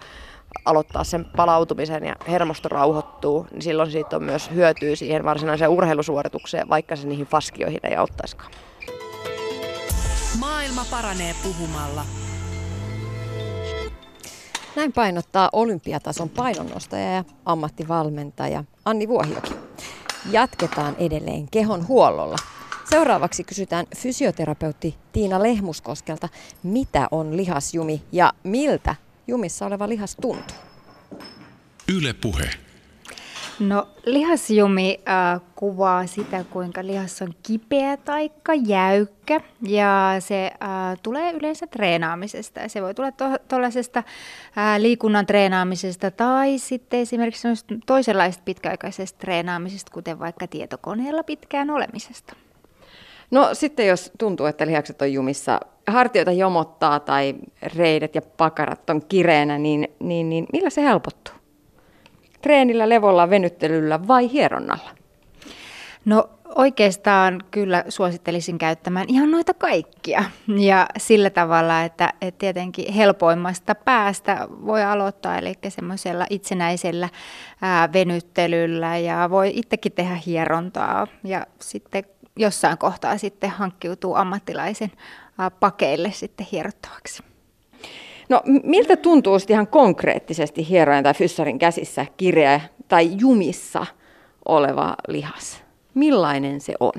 [0.64, 6.68] aloittaa sen palautumisen ja hermosto rauhoittuu, niin silloin siitä on myös hyötyä siihen varsinaiseen urheilusuoritukseen,
[6.68, 8.50] vaikka se niihin faskioihin ei auttaisikaan.
[10.38, 12.04] Maailma paranee puhumalla.
[14.76, 19.54] Näin painottaa olympiatason painonnostaja ja ammattivalmentaja Anni Vuohioki.
[20.30, 22.36] Jatketaan edelleen kehon huollolla.
[22.90, 26.28] Seuraavaksi kysytään fysioterapeutti Tiina Lehmuskoskelta,
[26.62, 28.94] mitä on lihasjumi ja miltä
[29.28, 30.56] jumissa oleva lihas tuntuu?
[31.96, 32.50] Yle puhe.
[33.60, 38.30] No lihasjumi äh, kuvaa sitä, kuinka lihas on kipeä tai
[38.66, 42.68] jäykkä ja se äh, tulee yleensä treenaamisesta.
[42.68, 43.12] Se voi tulla
[43.48, 44.08] tuollaisesta to-
[44.60, 47.48] äh, liikunnan treenaamisesta tai sitten esimerkiksi
[47.86, 52.36] toisenlaisesta pitkäaikaisesta treenaamisesta, kuten vaikka tietokoneella pitkään olemisesta.
[53.30, 59.02] No sitten jos tuntuu, että lihakset on jumissa, hartioita jomottaa tai reidet ja pakarat on
[59.08, 61.34] kireänä, niin, niin, niin millä se helpottuu?
[62.42, 64.90] Treenillä, levolla, venyttelyllä vai hieronnalla?
[66.04, 70.24] No oikeastaan kyllä suosittelisin käyttämään ihan noita kaikkia.
[70.58, 77.08] Ja sillä tavalla, että, että tietenkin helpoimmasta päästä voi aloittaa, eli semmoisella itsenäisellä
[77.62, 82.04] ää, venyttelyllä ja voi itsekin tehdä hierontaa ja sitten
[82.38, 84.92] jossain kohtaa sitten hankkiutuu ammattilaisen
[85.60, 87.22] pakeille sitten hierottavaksi.
[88.28, 93.86] No miltä tuntuu sitten ihan konkreettisesti hierojen tai fyssarin käsissä kireä tai jumissa
[94.48, 95.62] oleva lihas?
[95.94, 96.92] Millainen se on?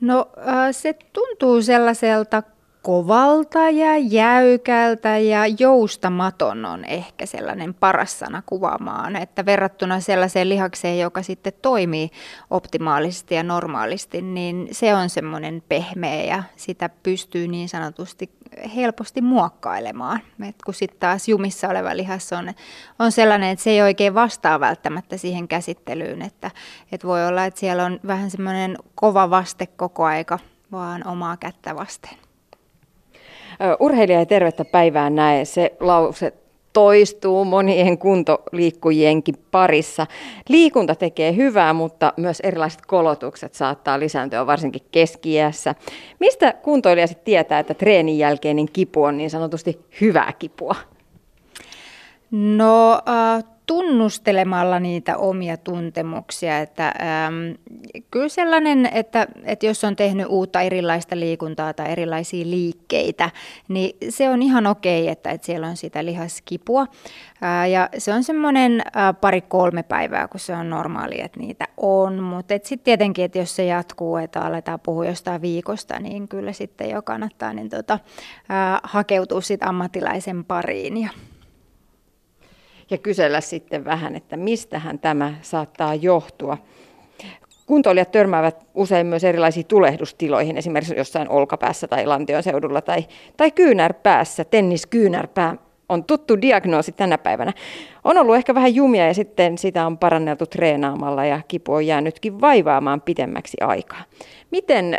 [0.00, 0.30] No
[0.72, 2.42] se tuntuu sellaiselta
[2.82, 10.98] kovalta ja jäykältä ja joustamaton on ehkä sellainen paras sana kuvaamaan, että verrattuna sellaiseen lihakseen,
[10.98, 12.10] joka sitten toimii
[12.50, 18.30] optimaalisesti ja normaalisti, niin se on semmoinen pehmeä ja sitä pystyy niin sanotusti
[18.76, 20.20] helposti muokkailemaan.
[20.48, 22.52] Et kun sitten taas jumissa oleva lihas on,
[22.98, 26.50] on sellainen, että se ei oikein vastaa välttämättä siihen käsittelyyn, että,
[26.92, 30.38] että voi olla, että siellä on vähän semmoinen kova vaste koko aika
[30.72, 32.27] vaan omaa kättä vasten.
[33.80, 36.32] Urheilija ja tervettä päivää näe, se lause
[36.72, 40.06] toistuu monien kuntoliikkujienkin parissa.
[40.48, 45.34] Liikunta tekee hyvää, mutta myös erilaiset kolotukset saattaa lisääntyä varsinkin keski
[46.20, 50.74] Mistä kuntoilija sitten tietää, että treenin jälkeinen kipu on niin sanotusti hyvää kipua?
[52.30, 56.58] No äh, tunnustelemalla niitä omia tuntemuksia.
[56.58, 57.34] Että, ähm,
[58.10, 63.30] kyllä sellainen, että, että jos on tehnyt uutta erilaista liikuntaa tai erilaisia liikkeitä,
[63.68, 66.86] niin se on ihan okei, että, että siellä on sitä lihaskipua.
[67.42, 72.22] Äh, ja se on semmoinen äh, pari-kolme päivää, kun se on normaali, että niitä on.
[72.22, 76.90] Mutta sitten tietenkin, että jos se jatkuu, että aletaan puhua jostain viikosta, niin kyllä sitten
[76.90, 80.96] jo kannattaa niin tota, äh, hakeutua sit ammattilaisen pariin.
[80.96, 81.08] Ja
[82.90, 86.58] ja kysellä sitten vähän, että mistähän tämä saattaa johtua.
[87.66, 94.44] Kuntoilijat törmäävät usein myös erilaisiin tulehdustiloihin, esimerkiksi jossain olkapäässä tai lantion seudulla tai, tai kyynärpäässä.
[94.44, 95.56] Tenniskyynärpää
[95.88, 97.52] on tuttu diagnoosi tänä päivänä.
[98.04, 102.40] On ollut ehkä vähän jumia ja sitten sitä on paranneltu treenaamalla ja kipu on jäänytkin
[102.40, 104.02] vaivaamaan pidemmäksi aikaa.
[104.50, 104.98] Miten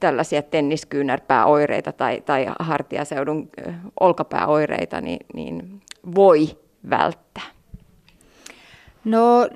[0.00, 3.48] tällaisia tenniskyynärpääoireita tai, tai hartiaseudun
[4.00, 5.80] olkapääoireita niin, niin
[6.14, 7.44] voi välttää?
[9.04, 9.48] No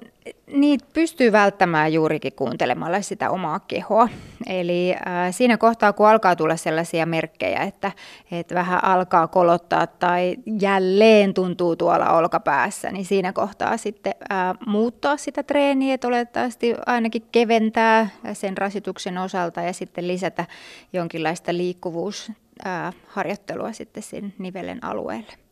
[0.46, 4.08] niitä pystyy välttämään juurikin kuuntelemalla sitä omaa kehoa.
[4.46, 4.98] Eli äh,
[5.30, 7.92] siinä kohtaa, kun alkaa tulla sellaisia merkkejä, että,
[8.30, 15.16] että vähän alkaa kolottaa tai jälleen tuntuu tuolla olkapäässä, niin siinä kohtaa sitten äh, muuttaa
[15.16, 20.44] sitä treeniä, että oletettavasti ainakin keventää sen rasituksen osalta ja sitten lisätä
[20.92, 25.47] jonkinlaista liikkuvuusharjoittelua sitten sen nivelen alueelle.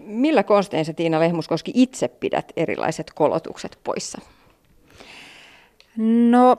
[0.00, 4.18] Millä konstein sä Tiina Lehmuskoski itse pidät erilaiset kolotukset poissa?
[6.30, 6.56] No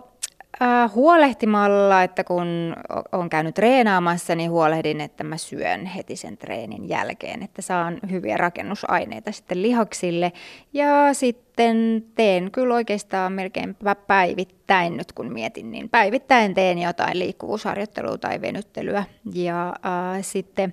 [0.61, 2.75] äh, huolehtimalla, että kun
[3.11, 8.37] on käynyt treenaamassa, niin huolehdin, että mä syön heti sen treenin jälkeen, että saan hyviä
[8.37, 10.31] rakennusaineita sitten lihaksille.
[10.73, 13.77] Ja sitten sitten teen kyllä oikeastaan melkein
[14.07, 19.03] päivittäin nyt kun mietin, niin päivittäin teen jotain liikkuvuusharjoittelua tai venyttelyä.
[19.33, 20.71] Ja äh, sitten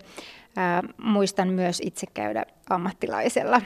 [0.59, 3.61] äh, muistan myös itse käydä ammattilaisella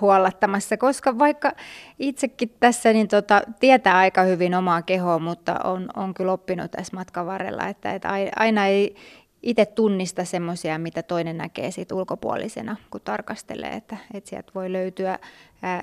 [0.00, 1.52] huollattamassa, koska vaikka
[1.98, 6.96] itsekin tässä niin tota, tietää aika hyvin omaa kehoa, mutta on, on kyllä oppinut tässä
[6.96, 8.96] matkan varrella, että, että aina ei
[9.42, 15.18] itse tunnista semmoisia, mitä toinen näkee siitä ulkopuolisena, kun tarkastelee, että, että sieltä voi löytyä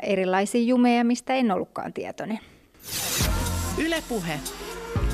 [0.04, 2.40] erilaisia jumeja, mistä en ollutkaan tietoinen.
[3.78, 4.40] Ylepuhe.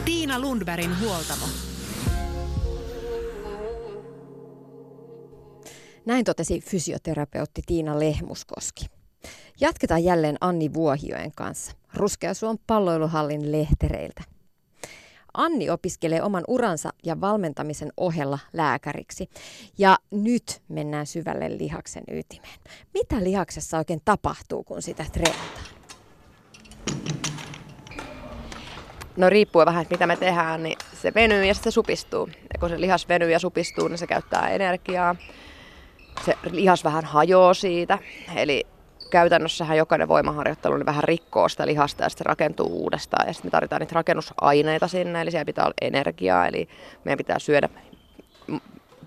[0.06, 1.75] Tiina Lundbergin huoltamo.
[6.06, 8.86] Näin totesi fysioterapeutti Tiina Lehmuskoski.
[9.62, 14.24] Jatketaan jälleen Anni Vuohioen kanssa Ruskeasuon palloiluhallin lehtereiltä.
[15.34, 19.30] Anni opiskelee oman uransa ja valmentamisen ohella lääkäriksi.
[19.78, 22.60] Ja nyt mennään syvälle lihaksen ytimeen.
[22.94, 25.76] Mitä lihaksessa oikein tapahtuu, kun sitä treenataan?
[29.18, 32.30] No riippuu vähän, mitä me tehdään, niin se venyy ja se supistuu.
[32.54, 35.16] Ja kun se lihas venyy ja supistuu, niin se käyttää energiaa.
[36.22, 38.00] Se lihas vähän hajoaa siitä.
[38.36, 38.64] Eli
[39.10, 43.28] käytännössähän jokainen voimaharjoittelu niin vähän rikkoo sitä lihasta ja sitten se rakentuu uudestaan.
[43.28, 46.70] Ja sitten me tarvitaan niitä rakennusaineita sinne, eli siellä pitää olla energiaa, eli
[47.04, 47.70] meidän pitää syödä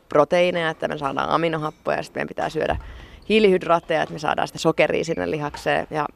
[0.08, 2.76] proteiineja, että me saadaan aminohappoja, ja sitten meidän pitää syödä
[3.28, 5.86] hiilihydraatteja, että me saadaan sitä sokeria sinne lihakseen.
[5.90, 6.06] Ja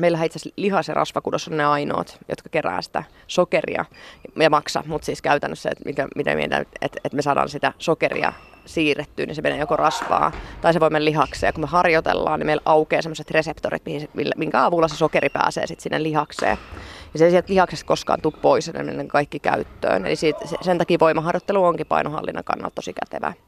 [0.00, 3.84] meillähän itse asiassa lihas- ja rasvakudos on ne ainoat, jotka kerää sitä sokeria
[4.36, 6.32] ja maksa, mutta siis käytännössä, että, mikä, mitä
[6.80, 8.32] että, että me saadaan sitä sokeria
[8.64, 11.48] siirrettyä, niin se menee joko rasvaa tai se voi mennä lihakseen.
[11.48, 13.82] Ja kun me harjoitellaan, niin meillä aukeaa sellaiset reseptorit,
[14.36, 16.58] minkä avulla se sokeri pääsee sitten sinne lihakseen.
[17.12, 20.06] Ja se ei sieltä lihaksesta koskaan tule pois, ne menee kaikki käyttöön.
[20.06, 23.45] Eli siitä, sen takia voimaharjoittelu onkin painohallinnan kannalta tosi kätevää.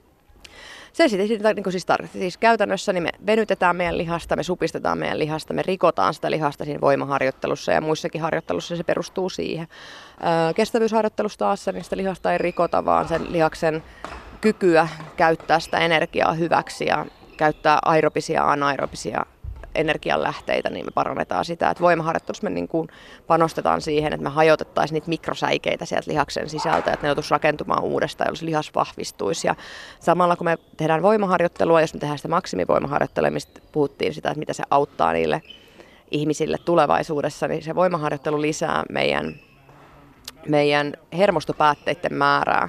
[0.93, 2.21] Se sitten siitä, niin siis tarkoittaa.
[2.21, 6.65] Siis käytännössä niin me venytetään meidän lihasta, me supistetaan meidän lihasta, me rikotaan sitä lihasta
[6.65, 9.69] siinä voimaharjoittelussa ja muissakin harjoittelussa se perustuu siihen.
[10.55, 13.83] Kestävyysharjoittelussa taas niin sitä lihasta ei rikota, vaan sen lihaksen
[14.41, 19.27] kykyä käyttää sitä energiaa hyväksi ja käyttää aerobisia ja anaerobisia
[19.79, 21.71] energianlähteitä, niin me parannetaan sitä.
[21.71, 22.89] Että voimaharjoittelussa me niin kuin
[23.27, 28.29] panostetaan siihen, että me hajotettaisiin niitä mikrosäikeitä sieltä lihaksen sisältä, että ne joutuisi rakentumaan uudestaan,
[28.29, 29.47] jolloin lihas vahvistuisi.
[29.47, 29.55] Ja
[30.01, 34.53] samalla kun me tehdään voimaharjoittelua, jos me tehdään sitä maksimivoimaharjoittelua, mistä puhuttiin sitä, että mitä
[34.53, 35.43] se auttaa niille
[36.11, 39.35] ihmisille tulevaisuudessa, niin se voimaharjoittelu lisää meidän,
[40.49, 42.69] meidän hermostopäätteiden määrää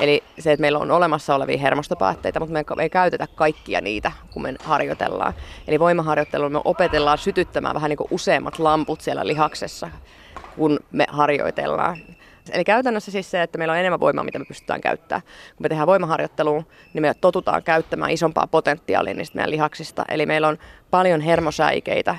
[0.00, 4.42] Eli se, että meillä on olemassa olevia hermostopäätteitä, mutta me ei käytetä kaikkia niitä, kun
[4.42, 5.34] me harjoitellaan.
[5.68, 9.90] Eli voimaharjoittelulla me opetellaan sytyttämään vähän niin kuin useammat lamput siellä lihaksessa,
[10.56, 11.96] kun me harjoitellaan.
[12.52, 15.22] Eli käytännössä siis se, että meillä on enemmän voimaa, mitä me pystytään käyttämään.
[15.22, 16.62] Kun me tehdään voimaharjoittelua,
[16.94, 20.04] niin me totutaan käyttämään isompaa potentiaalia niistä meidän lihaksista.
[20.10, 20.58] Eli meillä on
[20.90, 22.16] paljon hermosäikeitä,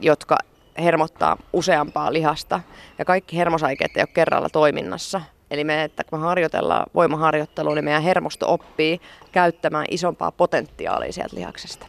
[0.00, 0.38] jotka
[0.78, 2.60] hermottaa useampaa lihasta.
[2.98, 7.84] Ja kaikki hermosäikeet ei ole kerralla toiminnassa, Eli me, että kun me harjoitellaan voimaharjoittelua, niin
[7.84, 9.00] meidän hermosto oppii
[9.32, 11.86] käyttämään isompaa potentiaalia sieltä lihaksesta.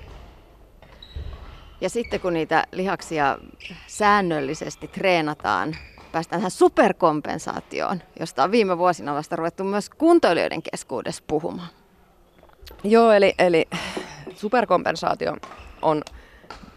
[1.82, 3.38] Ja sitten kun niitä lihaksia
[3.88, 5.76] säännöllisesti treenataan,
[6.12, 11.70] päästään tähän superkompensaatioon, josta on viime vuosina vasta ruvettu myös kuntoilijoiden keskuudessa puhumaan.
[12.84, 13.68] Joo, eli, eli
[14.36, 15.38] superkompensaatio
[15.82, 16.02] on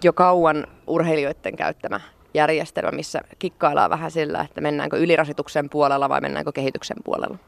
[0.02, 2.00] jo kauan urheilijoiden käyttämä
[2.34, 7.38] järjestelmä, missä kikkaillaan vähän sillä, että mennäänkö ylirasituksen puolella vai mennäänkö kehityksen puolella.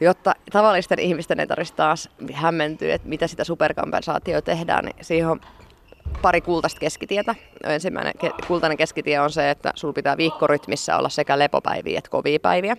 [0.00, 5.40] Jotta tavallisten ihmisten ei tarvitsisi taas hämmentyä, että mitä sitä superkompensaatioa tehdään, niin siihen on
[6.22, 7.34] pari kultaista keskitietä.
[7.64, 8.12] Ensimmäinen
[8.48, 12.76] kultainen keskitie on se, että sulla pitää viikkorytmissä olla sekä lepopäiviä että kovia päiviä.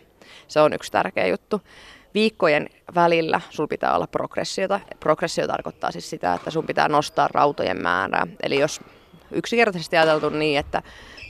[0.48, 1.62] Se on yksi tärkeä juttu.
[2.14, 4.80] Viikkojen välillä sulla pitää olla progressiota.
[5.00, 8.28] Progressio tarkoittaa siis sitä, että sun pitää nostaa rautojen määrää.
[8.44, 8.82] Eli jos
[9.34, 10.82] yksinkertaisesti ajateltu niin, että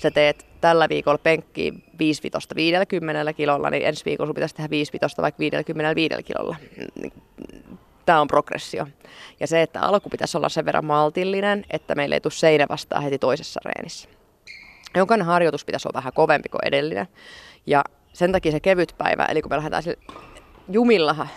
[0.01, 4.69] sä teet tällä viikolla penkkiä 5 vitosta 50 kilolla, niin ensi viikolla sun pitäisi tehdä
[4.69, 6.55] 5 vitosta vaikka 55 kilolla.
[8.05, 8.87] Tämä on progressio.
[9.39, 13.03] Ja se, että alku pitäisi olla sen verran maltillinen, että meille ei tule seinä vastaan
[13.03, 14.09] heti toisessa reenissä.
[14.95, 17.07] Jokainen harjoitus pitäisi olla vähän kovempi kuin edellinen.
[17.65, 19.83] Ja sen takia se kevyt päivä, eli kun me lähdetään
[20.69, 21.27] jumilla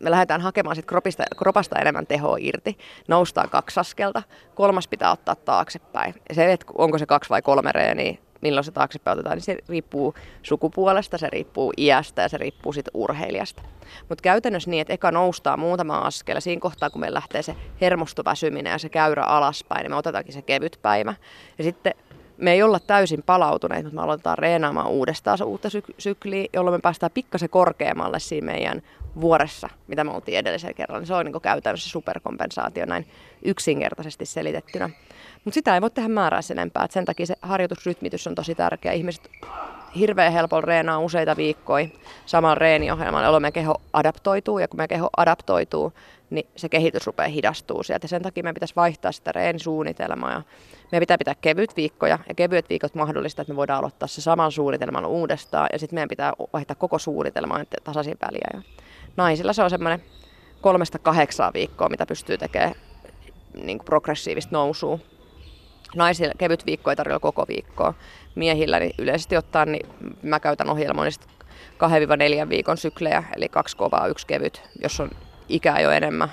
[0.00, 2.78] me lähdetään hakemaan sit kropista, kropasta enemmän tehoa irti.
[3.08, 4.22] Noustaan kaksi askelta,
[4.54, 6.14] kolmas pitää ottaa taaksepäin.
[6.28, 9.56] Ja se, että onko se kaksi vai kolme reeniä, milloin se taaksepäin otetaan, niin se
[9.68, 13.62] riippuu sukupuolesta, se riippuu iästä ja se riippuu sitten urheilijasta.
[14.08, 18.70] Mutta käytännössä niin, että eka noustaan muutama askel siinä kohtaa, kun meillä lähtee se hermostoväsyminen
[18.70, 21.14] ja se käyrä alaspäin, niin me otetaankin se kevyt päivä.
[21.58, 21.94] Ja sitten
[22.36, 26.74] me ei olla täysin palautuneet, mutta me aloitetaan reenaamaan uudestaan se uutta syk- sykliä, jolloin
[26.74, 28.82] me päästään pikkasen korkeammalle siinä meidän
[29.20, 31.06] vuoressa, mitä me oltiin edellisellä kerralla.
[31.06, 33.06] Se on niin käytännössä superkompensaatio näin
[33.44, 34.90] yksinkertaisesti selitettynä.
[35.44, 36.84] Mutta sitä ei voi tehdä määrää sen enempää.
[36.84, 38.92] Et sen takia se harjoitusrytmitys on tosi tärkeä.
[38.92, 39.30] Ihmiset
[39.96, 41.88] hirveän helpolla reenaa useita viikkoja
[42.26, 44.58] samalla reeniohjelmalla, jolloin meidän keho adaptoituu.
[44.58, 45.92] Ja kun meidän keho adaptoituu,
[46.32, 48.06] niin se kehitys rupeaa hidastuu sieltä.
[48.06, 50.32] Sen takia meidän pitäisi vaihtaa sitä reenisuunnitelmaa.
[50.32, 50.42] Ja
[50.92, 54.52] meidän pitää pitää kevyt viikkoja ja kevyet viikot mahdollista, että me voidaan aloittaa se saman
[54.52, 55.68] suunnitelman uudestaan.
[55.72, 58.48] Ja sitten meidän pitää vaihtaa koko suunnitelma tasaisin väliä.
[58.54, 58.62] Ja
[59.16, 60.02] naisilla se on semmoinen
[60.60, 62.74] kolmesta kahdeksaa viikkoa, mitä pystyy tekemään
[63.54, 64.98] niin kuin progressiivista nousua.
[65.96, 67.94] Naisilla kevyt viikko ei tarjolla koko viikkoa.
[68.34, 69.86] Miehillä niin yleisesti ottaen niin
[70.22, 71.26] mä käytän ohjelmoinnista
[72.44, 75.10] 2-4 viikon syklejä, eli kaksi kovaa, yksi kevyt, jos on
[75.52, 76.32] ikää jo enemmän.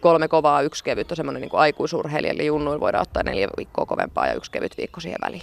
[0.00, 4.26] Kolme kovaa, yksi kevyt on semmoinen niin aikuisurheilija, eli junnuilla voidaan ottaa neljä viikkoa kovempaa
[4.26, 5.42] ja yksi kevyt viikko siihen väliin.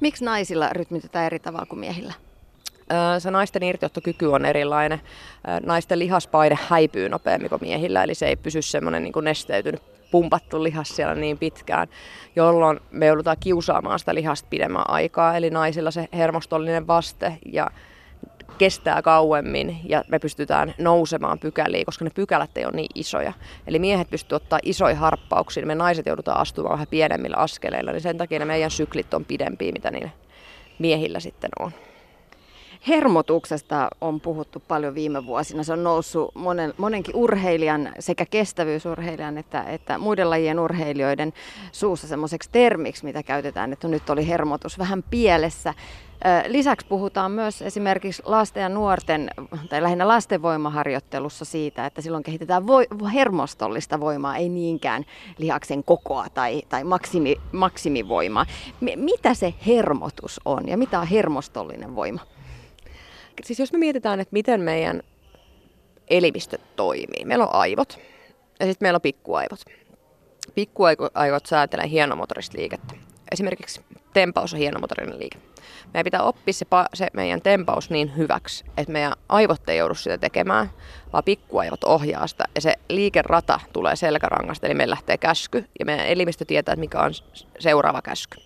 [0.00, 2.12] Miksi naisilla rytmitetään eri tavalla kuin miehillä?
[3.18, 5.00] Se naisten irtiottokyky on erilainen.
[5.66, 10.88] Naisten lihaspaine häipyy nopeammin kuin miehillä, eli se ei pysy semmoinen niin nesteytynyt pumpattu lihas
[10.88, 11.88] siellä niin pitkään,
[12.36, 15.36] jolloin me joudutaan kiusaamaan sitä lihasta pidemmän aikaa.
[15.36, 17.70] Eli naisilla se hermostollinen vaste ja
[18.58, 23.32] kestää kauemmin ja me pystytään nousemaan pykäliin, koska ne pykälät ei ole niin isoja.
[23.66, 28.18] Eli miehet pystyvät ottaa isoja harppauksia, me naiset joudutaan astumaan vähän pienemmillä askeleilla, niin sen
[28.18, 30.12] takia ne meidän syklit on pidempiä, mitä niin
[30.78, 31.70] miehillä sitten on.
[32.88, 35.62] Hermotuksesta on puhuttu paljon viime vuosina.
[35.62, 41.32] Se on noussut monen, monenkin urheilijan, sekä kestävyysurheilijan että, että muiden lajien urheilijoiden
[41.72, 45.74] suussa semmoiseksi termiksi, mitä käytetään, että nyt oli hermotus vähän pielessä.
[46.46, 49.30] Lisäksi puhutaan myös esimerkiksi lasten ja nuorten,
[49.68, 55.04] tai lähinnä lasten voimaharjoittelussa siitä, että silloin kehitetään vo- hermostollista voimaa, ei niinkään
[55.38, 58.46] lihaksen kokoa tai, tai maksimi, maksimivoimaa.
[58.96, 62.31] Mitä se hermotus on ja mitä on hermostollinen voima?
[63.44, 65.02] Siis jos me mietitään, että miten meidän
[66.10, 67.24] elimistö toimii.
[67.24, 67.98] Meillä on aivot
[68.60, 69.60] ja sitten meillä on pikkuaivot.
[70.54, 72.94] Pikkuaivot säätelee hienomotorista liikettä.
[73.32, 73.80] Esimerkiksi
[74.12, 75.38] tempaus on hienomotorinen liike.
[75.94, 80.18] Meidän pitää oppia se, se meidän tempaus niin hyväksi, että meidän aivot ei joudu sitä
[80.18, 80.70] tekemään,
[81.12, 82.44] vaan pikkuaivot ohjaa sitä.
[82.54, 87.00] Ja se liikerata tulee selkärangasta, eli meillä lähtee käsky, ja meidän elimistö tietää, että mikä
[87.00, 87.12] on
[87.58, 88.38] seuraava käsky.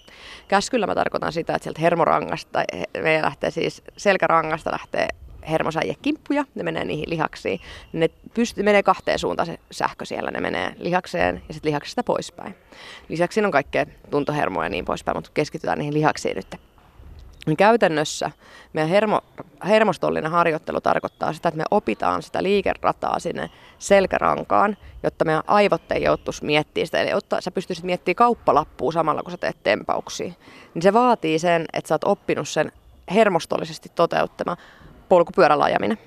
[0.48, 2.64] Käskyllä mä tarkoitan sitä, että sieltä hermorangasta,
[3.02, 5.08] meidän lähtee siis selkärangasta lähtee
[6.02, 7.60] kimppuja, ne menee niihin lihaksiin.
[7.92, 12.54] Ne pystyy, menee kahteen suuntaan se sähkö siellä, ne menee lihakseen ja sitten lihaksesta poispäin.
[13.08, 16.65] Lisäksi siinä on kaikkea tuntohermoja ja niin poispäin, mutta keskitytään niihin lihaksiin nyt.
[17.46, 18.30] Niin käytännössä
[18.72, 19.20] meidän hermo,
[19.66, 26.02] hermostollinen harjoittelu tarkoittaa sitä, että me opitaan sitä liikerataa sinne selkärankaan, jotta meidän aivot ei
[26.02, 27.00] joutuisi miettimään sitä.
[27.00, 30.32] Eli ottaa, sä pystyisit miettimään kauppalappua samalla, kun sä teet tempauksia.
[30.74, 32.72] Niin se vaatii sen, että sä oot oppinut sen
[33.14, 34.56] hermostollisesti toteuttamaan
[35.08, 35.98] polkupyörällä ajaminen.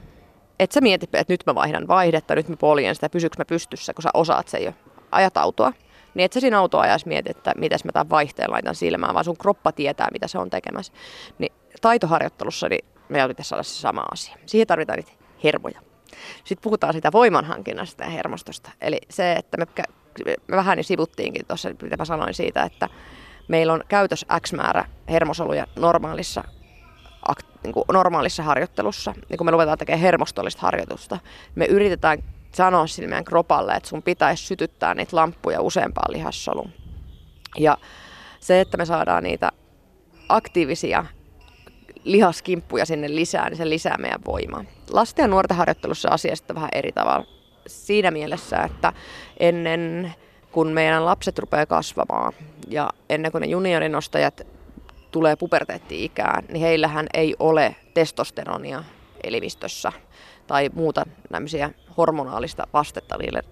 [0.60, 3.94] Että sä mietit, että nyt mä vaihdan vaihdetta, nyt mä poljen sitä, pysyykö mä pystyssä,
[3.94, 4.74] kun sä osaat sen jo.
[5.12, 5.74] Ajat autoa.
[6.14, 9.38] Niin et sä siinä autoajassa mieti, että miten mä tämän vaihteen laitan silmään, vaan sun
[9.38, 10.94] kroppa tietää, mitä se on tekemässä.
[11.38, 14.36] Niin taitoharjoittelussa niin meidän pitäisi saada se sama asia.
[14.46, 15.12] Siihen tarvitaan niitä
[15.44, 15.82] hermoja.
[16.44, 18.72] Sitten puhutaan sitä voimanhankinnasta ja hermostosta.
[18.82, 19.66] Eli se, että me,
[20.48, 22.90] me vähän niin sivuttiinkin tuossa, mitä mä sanoin siitä, että
[23.48, 26.44] meillä on käytös X määrä hermosoluja normaalissa
[27.64, 31.20] niin kuin normaalissa harjoittelussa, niin kun me luvetaan tekemään hermostollista harjoitusta,
[31.56, 36.72] me yritetään sanoa sille meidän kropalle, että sun pitäisi sytyttää niitä lamppuja useampaan lihassoluun.
[37.58, 37.78] Ja
[38.40, 39.52] se, että me saadaan niitä
[40.30, 41.06] aktiivisia
[42.04, 44.66] lihaskimppuja sinne lisää, niin se lisää meidän voimaa.
[44.90, 47.26] Lasten ja nuorten harjoittelussa asia sitten vähän eri tavalla.
[47.68, 48.94] Siinä mielessä, että
[49.40, 50.14] ennen
[50.52, 52.34] kun meidän lapset rupeaa kasvamaan
[52.68, 54.42] ja ennen kuin ne juniorinostajat
[55.12, 58.84] tulee puberteetti-ikään, niin heillähän ei ole testosteronia
[59.24, 59.92] elimistössä
[60.50, 61.06] tai muuta
[61.98, 63.44] hormonaalista vastetta niille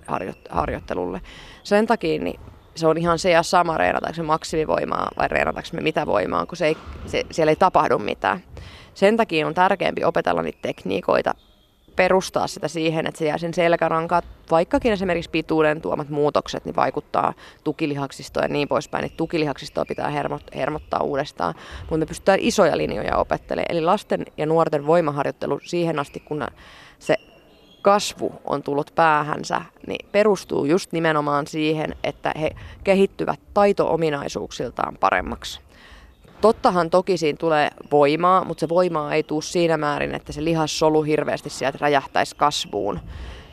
[0.49, 1.21] harjoittelulle.
[1.63, 2.39] Sen takia niin
[2.75, 6.57] se on ihan se ja sama, reenataanko me maksimivoimaa vai reenataanko me mitä voimaa, kun
[6.57, 8.43] se ei, se, siellä ei tapahdu mitään.
[8.93, 11.33] Sen takia on tärkeämpi opetella niitä tekniikoita
[11.97, 17.33] perustaa sitä siihen, että se jää sen selkärankaan, vaikkakin esimerkiksi pituuden tuomat muutokset, niin vaikuttaa
[17.63, 23.17] tukilihaksistoon ja niin poispäin, niin tukilihaksistoa pitää hermot, hermottaa uudestaan, mutta me pystytään isoja linjoja
[23.17, 23.71] opettelemaan.
[23.71, 26.47] Eli lasten ja nuorten voimaharjoittelu siihen asti, kun
[26.99, 27.15] se
[27.81, 32.51] kasvu on tullut päähänsä, niin perustuu just nimenomaan siihen, että he
[32.83, 35.66] kehittyvät taito-ominaisuuksiltaan paremmaksi.
[36.41, 41.03] Tottahan toki siinä tulee voimaa, mutta se voimaa ei tule siinä määrin, että se lihassolu
[41.03, 42.99] hirveästi sieltä räjähtäisi kasvuun.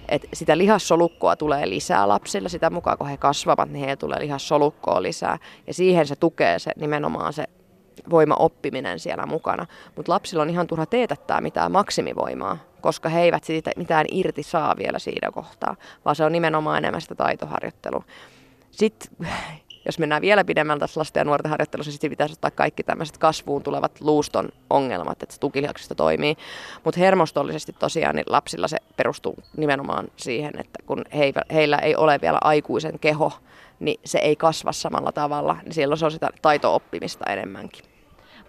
[0.09, 2.49] että sitä lihassolukkoa tulee lisää lapsilla.
[2.49, 5.39] Sitä mukaan kun he kasvavat, niin heillä tulee lihassolukkoa lisää.
[5.67, 7.45] Ja siihen se tukee se nimenomaan se
[8.11, 9.67] voimaoppiminen siellä mukana.
[9.97, 14.75] Mutta lapsilla on ihan turha teetättää mitään maksimivoimaa, koska he eivät siitä mitään irti saa
[14.79, 18.05] vielä siinä kohtaa, vaan se on nimenomaan enemmän sitä taitoharjoittelua.
[18.71, 19.29] Sitten
[19.87, 23.63] jos mennään vielä pidemmältä tässä lasten ja nuorten harjoittelussa, niin pitäisi ottaa kaikki tämmöiset kasvuun
[23.63, 26.37] tulevat luuston ongelmat, että se tukilihaksista toimii.
[26.85, 31.05] Mutta hermostollisesti tosiaan niin lapsilla se perustuu nimenomaan siihen, että kun
[31.53, 33.33] heillä ei ole vielä aikuisen keho,
[33.81, 37.85] niin se ei kasva samalla tavalla, niin silloin se on sitä taito-oppimista enemmänkin.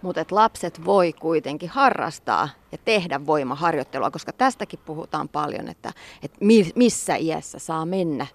[0.02, 6.38] Mutta lapset voi kuitenkin harrastaa ja tehdä voimaharjoittelua, koska tästäkin puhutaan paljon, että, että
[6.74, 8.26] missä iässä saa mennä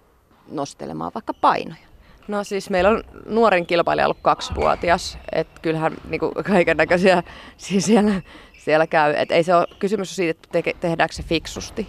[0.48, 1.91] nostelemaan vaikka painoja.
[2.28, 7.22] No siis meillä on nuoren kilpailija ollut kaksivuotias, että kyllähän niin kaiken näköisiä
[7.56, 8.22] siis siellä,
[8.58, 9.14] siellä käy.
[9.16, 11.88] Et ei se ole kysymys siitä, että te- tehdäänkö se fiksusti.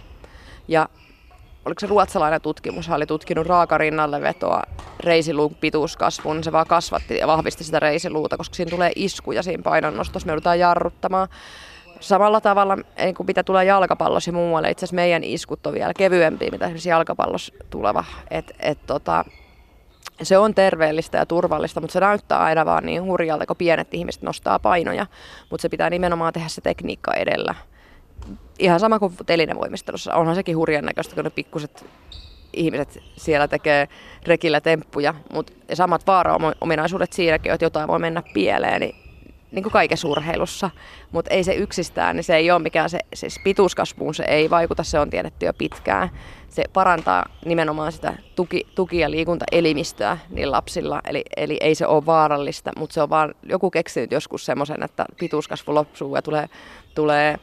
[0.68, 0.88] Ja
[1.64, 4.62] oliko se ruotsalainen tutkimus, oli tutkinut raakarinnalle vetoa
[5.00, 10.26] reisiluun pituuskasvun, se vaan kasvatti ja vahvisti sitä reisiluuta, koska siinä tulee iskuja siinä painonnostossa,
[10.26, 11.28] me joudutaan jarruttamaan.
[12.00, 15.94] Samalla tavalla niin kuin mitä tulee jalkapallossa ja muualle, itse asiassa meidän iskut on vielä
[15.94, 18.04] kevyempiä, mitä esimerkiksi jalkapallossa tuleva.
[18.30, 19.24] Et, et, tota,
[20.26, 24.22] se on terveellistä ja turvallista, mutta se näyttää aina vaan niin hurjalta, kun pienet ihmiset
[24.22, 25.06] nostaa painoja.
[25.50, 27.54] Mutta se pitää nimenomaan tehdä se tekniikka edellä.
[28.58, 30.14] Ihan sama kuin telinevoimistelussa.
[30.14, 31.84] Onhan sekin hurjan näköistä, kun ne pikkuset
[32.52, 33.88] ihmiset siellä tekee
[34.26, 39.03] rekillä temppuja, mutta samat vaara-ominaisuudet siinäkin, että jotain voi mennä pieleen, niin,
[39.54, 40.70] niin kuin kaikessa urheilussa.
[41.12, 44.82] Mutta ei se yksistään, niin se ei ole mikään se, se pituuskasvuun, se ei vaikuta,
[44.82, 46.10] se on tiedetty jo pitkään
[46.54, 51.00] se parantaa nimenomaan sitä tuki, tuki- ja liikuntaelimistöä niin lapsilla.
[51.04, 55.04] Eli, eli ei se ole vaarallista, mutta se on vaan joku keksinyt joskus semmoisen, että
[55.18, 56.48] pituuskasvu loppuu ja tulee,
[56.94, 57.36] tulee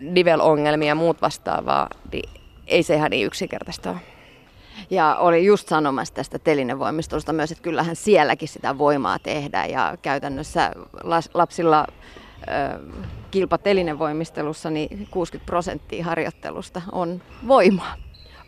[0.00, 1.88] nivelongelmia ja muut vastaavaa.
[2.12, 2.30] Niin
[2.66, 4.11] ei se ihan niin yksinkertaista ole.
[4.90, 10.72] Ja oli just sanomassa tästä telinevoimistelusta myös, että kyllähän sielläkin sitä voimaa tehdään ja käytännössä
[11.34, 11.86] lapsilla
[13.30, 17.94] kilpatelinevoimistelussa niin 60 prosenttia harjoittelusta on voimaa.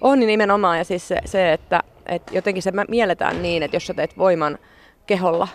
[0.00, 3.86] On niin nimenomaan ja siis se, se että, että jotenkin se mielletään niin, että jos
[3.86, 4.58] sä teet voiman
[5.06, 5.48] keholla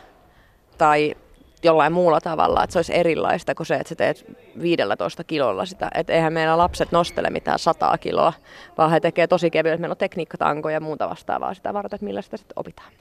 [0.77, 1.15] tai
[1.63, 4.25] jollain muulla tavalla, että se olisi erilaista kuin se, että sä teet
[4.61, 5.89] 15 kilolla sitä.
[5.93, 8.33] Että eihän meillä lapset nostele mitään sataa kiloa,
[8.77, 9.79] vaan he tekee tosi kevyet.
[9.79, 12.91] Meillä on tekniikkatankoja ja muuta vastaavaa sitä varten, että millä sitä sitten opitaan.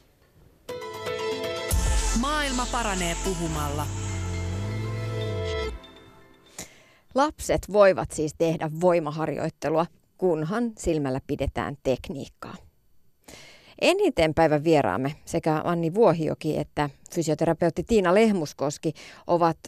[2.20, 3.86] Maailma paranee puhumalla.
[7.14, 9.86] Lapset voivat siis tehdä voimaharjoittelua
[10.18, 12.67] kunhan silmällä pidetään tekniikkaa.
[13.80, 18.92] Eniten päivän vieraamme sekä Anni Vuohioki että fysioterapeutti Tiina Lehmuskoski
[19.26, 19.58] ovat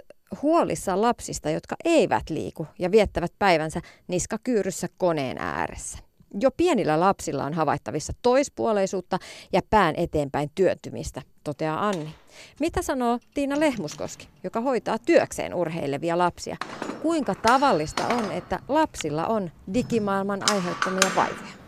[0.43, 5.99] huolissaan lapsista, jotka eivät liiku ja viettävät päivänsä niskakyyryssä koneen ääressä.
[6.41, 9.19] Jo pienillä lapsilla on havaittavissa toispuoleisuutta
[9.53, 12.15] ja pään eteenpäin työntymistä, toteaa Anni.
[12.61, 16.57] Mitä sanoo Tiina Lehmuskoski, joka hoitaa työkseen urheilevia lapsia?
[17.03, 21.60] Kuinka tavallista on, että lapsilla on digimaailman aiheuttamia vaivoja?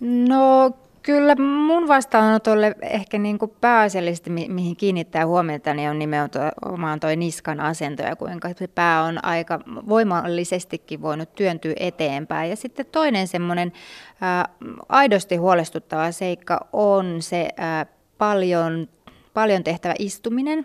[0.00, 0.72] No
[1.08, 7.10] Kyllä mun vastaanotolle ehkä niin kuin pääasiallisesti, mi- mihin kiinnittää huomiota, niin on nimenomaan tuo
[7.16, 12.50] niskan asento ja kuinka se pää on aika voimallisestikin voinut työntyä eteenpäin.
[12.50, 13.72] Ja sitten toinen semmoinen
[14.20, 14.48] ää,
[14.88, 17.86] aidosti huolestuttava seikka on se ää,
[18.18, 18.88] paljon,
[19.34, 20.64] paljon tehtävä istuminen.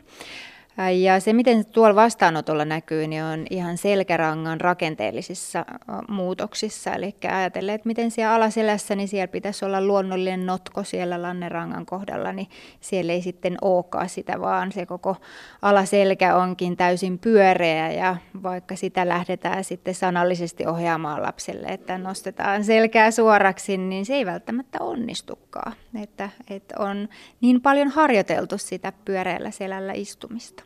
[0.77, 5.65] Ja se, miten tuolla vastaanotolla näkyy, niin on ihan selkärangan rakenteellisissa
[6.07, 6.93] muutoksissa.
[6.93, 12.31] Eli ajatellen, että miten siellä alaselässä, niin siellä pitäisi olla luonnollinen notko siellä lannerangan kohdalla,
[12.31, 12.47] niin
[12.79, 15.15] siellä ei sitten olekaan sitä, vaan se koko
[15.61, 17.91] alaselkä onkin täysin pyöreä.
[17.91, 24.25] Ja vaikka sitä lähdetään sitten sanallisesti ohjaamaan lapselle, että nostetaan selkää suoraksi, niin se ei
[24.25, 25.73] välttämättä onnistukaan.
[26.01, 27.09] Että, että on
[27.41, 30.62] niin paljon harjoiteltu sitä pyöreällä selällä istumista.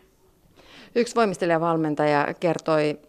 [0.97, 2.99] Yksi voimistelijavalmentaja kertoi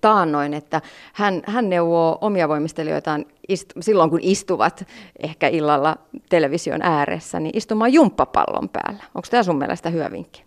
[0.00, 0.80] taannoin, että
[1.12, 4.84] hän, hän neuvoo omia voimistelijoitaan istu, silloin, kun istuvat
[5.18, 5.96] ehkä illalla
[6.28, 9.04] television ääressä, niin istumaan jumppapallon päällä.
[9.14, 10.44] Onko tämä sun mielestä hyvä vinkki?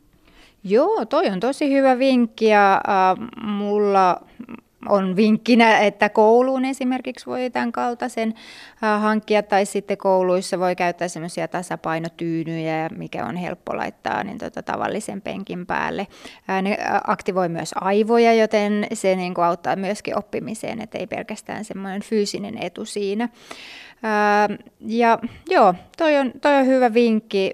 [0.64, 4.22] Joo, toi on tosi hyvä vinkki ja äh, mulla
[4.90, 8.34] on vinkkinä, että kouluun esimerkiksi voi tämän kaltaisen
[9.00, 15.22] hankkia, tai sitten kouluissa voi käyttää semmoisia tasapainotyynyjä, mikä on helppo laittaa niin tota, tavallisen
[15.22, 16.08] penkin päälle.
[16.62, 16.78] Ne
[17.08, 22.58] aktivoi myös aivoja, joten se niin kuin auttaa myöskin oppimiseen, että ei pelkästään semmoinen fyysinen
[22.58, 23.30] etu siinä.
[24.80, 27.54] Ja joo, toi on, toi on hyvä vinkki.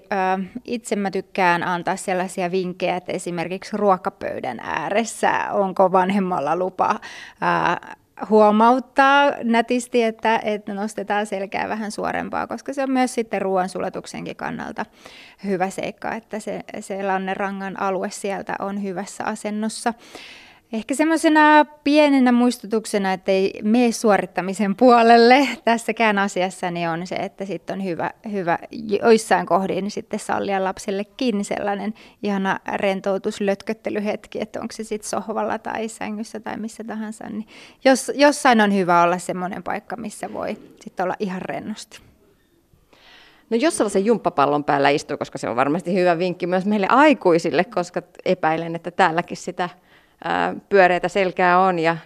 [0.64, 7.00] Itse mä tykkään antaa sellaisia vinkkejä, että esimerkiksi ruokapöydän ääressä onko vanhemmalla lupa
[8.30, 14.86] huomauttaa nätisti, että, että nostetaan selkää vähän suorempaa, koska se on myös sitten ruoansulatuksenkin kannalta
[15.44, 19.94] hyvä seikka, että se, se lannerangan alue sieltä on hyvässä asennossa.
[20.72, 27.44] Ehkä semmoisena pienenä muistutuksena, että ei mene suorittamisen puolelle tässäkään asiassa, niin on se, että
[27.44, 28.58] sitten on hyvä, hyvä
[29.02, 36.40] joissain kohdin sitten sallia lapsellekin sellainen ihana rentoutuslötköttelyhetki, että onko se sitten sohvalla tai sängyssä
[36.40, 37.24] tai missä tahansa.
[37.28, 37.46] Niin
[37.84, 42.00] jos, jossain on hyvä olla semmoinen paikka, missä voi sitten olla ihan rennosti.
[43.50, 47.64] No jos sellaisen jumppapallon päällä istuu, koska se on varmasti hyvä vinkki myös meille aikuisille,
[47.64, 49.68] koska epäilen, että täälläkin sitä
[50.68, 51.96] pyöreitä selkää on ja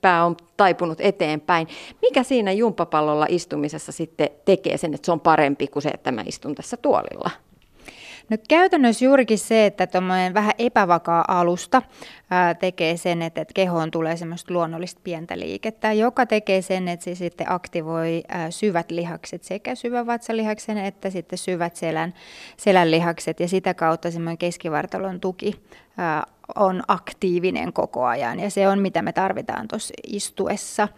[0.00, 1.68] pää on taipunut eteenpäin.
[2.02, 6.22] Mikä siinä jumppapallolla istumisessa sitten tekee sen, että se on parempi kuin se, että mä
[6.26, 7.30] istun tässä tuolilla?
[8.30, 11.82] No käytännössä juurikin se, että tuommoinen vähän epävakaa alusta
[12.30, 17.04] ää, tekee sen, että, että kehoon tulee semmoista luonnollista pientä liikettä, joka tekee sen, että
[17.04, 22.14] se sitten aktivoi ää, syvät lihakset, sekä syvän vatsalihaksen että sitten syvät selän,
[22.56, 23.40] selän lihakset.
[23.40, 25.54] Ja sitä kautta semmoinen keskivartalon tuki
[25.96, 26.26] ää,
[26.56, 28.40] on aktiivinen koko ajan.
[28.40, 30.88] Ja se on mitä me tarvitaan tuossa istuessa.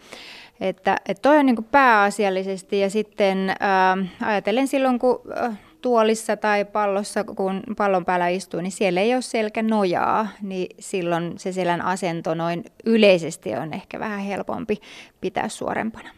[0.60, 2.80] Että, että toi on niin pääasiallisesti.
[2.80, 8.72] Ja sitten ää, ajatellen silloin, kun ää, tuolissa tai pallossa, kun pallon päällä istuu, niin
[8.72, 14.20] siellä ei ole selkä nojaa, niin silloin se selän asento noin yleisesti on ehkä vähän
[14.20, 14.80] helpompi
[15.20, 16.10] pitää suorempana.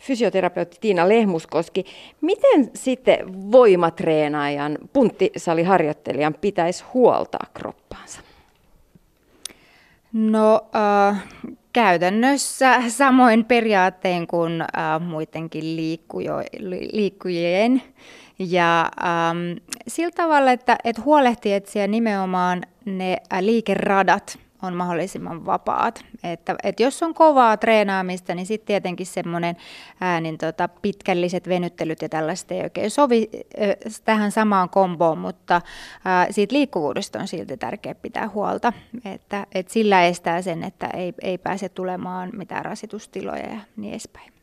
[0.00, 1.84] Fysioterapeutti Tiina Lehmuskoski,
[2.20, 8.20] miten sitten voimatreenaajan, punttisaliharjoittelijan pitäisi huoltaa kroppaansa?
[10.12, 11.24] No äh,
[11.72, 16.34] käytännössä samoin periaatteen kuin äh, muidenkin liikkujo,
[16.92, 17.82] liikkujien.
[18.48, 19.38] Ja ähm,
[19.88, 26.04] sillä tavalla, että, että huolehtii etsiä nimenomaan ne äh, liikeradat on mahdollisimman vapaat.
[26.24, 29.56] Että, että jos on kovaa treenaamista, niin sitten tietenkin semmoinen
[30.00, 33.30] äänin tota, pitkälliset venyttelyt ja tällaista ei oikein sovi
[33.62, 38.72] äh, tähän samaan komboon, mutta äh, siitä liikkuvuudesta on silti tärkeää pitää huolta,
[39.04, 44.39] että, että sillä estää sen, että ei, ei pääse tulemaan mitään rasitustiloja ja niin edespäin.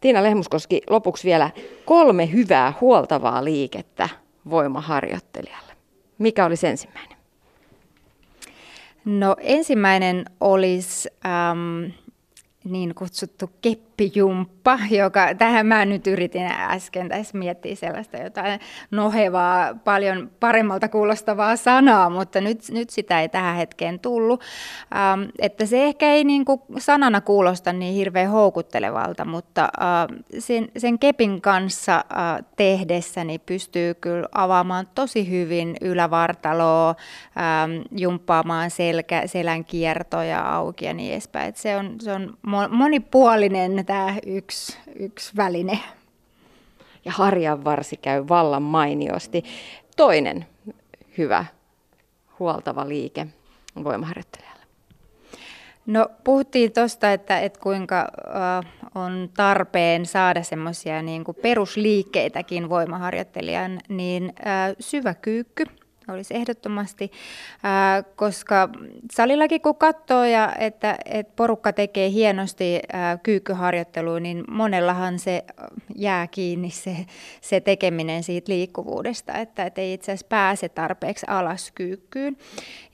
[0.00, 1.50] Tiina Lehmuskoski, lopuksi vielä
[1.84, 4.08] kolme hyvää huoltavaa liikettä
[4.50, 5.72] voimaharjoittelijalle.
[6.18, 7.16] Mikä olisi ensimmäinen?
[9.04, 11.08] No ensimmäinen olisi...
[11.26, 11.92] Ähm,
[12.64, 13.50] niin kutsuttu
[13.96, 21.56] keppijumppa, joka tähän mä nyt yritin äsken tässä miettiä sellaista jotain nohevaa, paljon paremmalta kuulostavaa
[21.56, 24.42] sanaa, mutta nyt, nyt sitä ei tähän hetkeen tullut.
[24.96, 30.68] Ähm, että se ehkä ei niin kuin sanana kuulosta niin hirveän houkuttelevalta, mutta äh, sen,
[30.76, 39.22] sen kepin kanssa äh, tehdessä niin pystyy kyllä avaamaan tosi hyvin ylävartaloa, ähm, jumppaamaan selkä,
[39.26, 41.48] selän kiertoja auki ja niin edespäin.
[41.48, 42.36] Et se on, se on
[42.70, 45.78] monipuolinen tämä yksi, yksi väline.
[47.04, 49.44] Ja harjan varsi käy vallan mainiosti.
[49.96, 50.46] Toinen
[51.18, 51.44] hyvä
[52.38, 53.26] huoltava liike
[53.84, 54.62] voimaharjoittelijalle.
[55.86, 64.32] No puhuttiin tuosta, että, että kuinka äh, on tarpeen saada semmoisia niin perusliikkeitäkin voimaharjoittelijan, niin
[64.46, 65.64] äh, syvä kyykky–
[66.12, 67.12] olisi ehdottomasti,
[67.62, 68.68] ää, koska
[69.12, 72.80] salillakin kun katsoo, ja että, että porukka tekee hienosti
[73.22, 75.44] kyykkyharjoittelua, niin monellahan se
[75.96, 76.96] jää kiinni se,
[77.40, 82.36] se tekeminen siitä liikkuvuudesta, että, että ei itse asiassa pääse tarpeeksi alas kyykkyyn.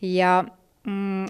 [0.02, 0.44] Ja
[0.86, 1.26] mm,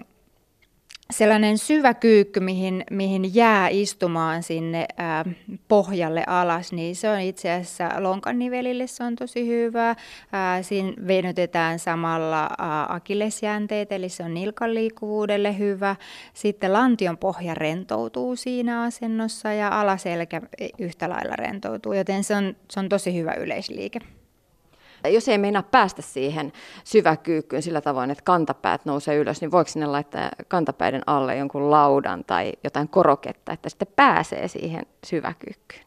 [1.13, 5.25] sellainen syvä kyykky, mihin, mihin jää istumaan sinne ää,
[5.67, 9.95] pohjalle alas, niin se on itse asiassa lonkanivelille se on tosi hyvä.
[10.31, 15.95] Ää, siinä venytetään samalla ää, akillesjänteet, eli se on nilkan liikkuvuudelle hyvä.
[16.33, 20.41] Sitten lantion pohja rentoutuu siinä asennossa ja alaselkä
[20.79, 23.99] yhtä lailla rentoutuu, joten se on, se on tosi hyvä yleisliike.
[25.09, 29.85] Jos ei meinaa päästä siihen syväkyykkyyn sillä tavoin, että kantapäät nousee ylös, niin voiko sinne
[29.85, 35.83] laittaa kantapäiden alle jonkun laudan tai jotain koroketta, että sitten pääsee siihen syväkyykkyyn?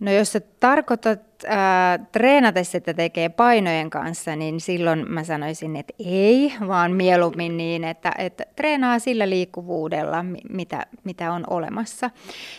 [0.00, 5.94] No jos sä tarkoitat äh, treenatessa, että tekee painojen kanssa, niin silloin mä sanoisin, että
[5.98, 12.10] ei, vaan mieluummin niin, että, että treenaa sillä liikkuvuudella, mitä, mitä on olemassa.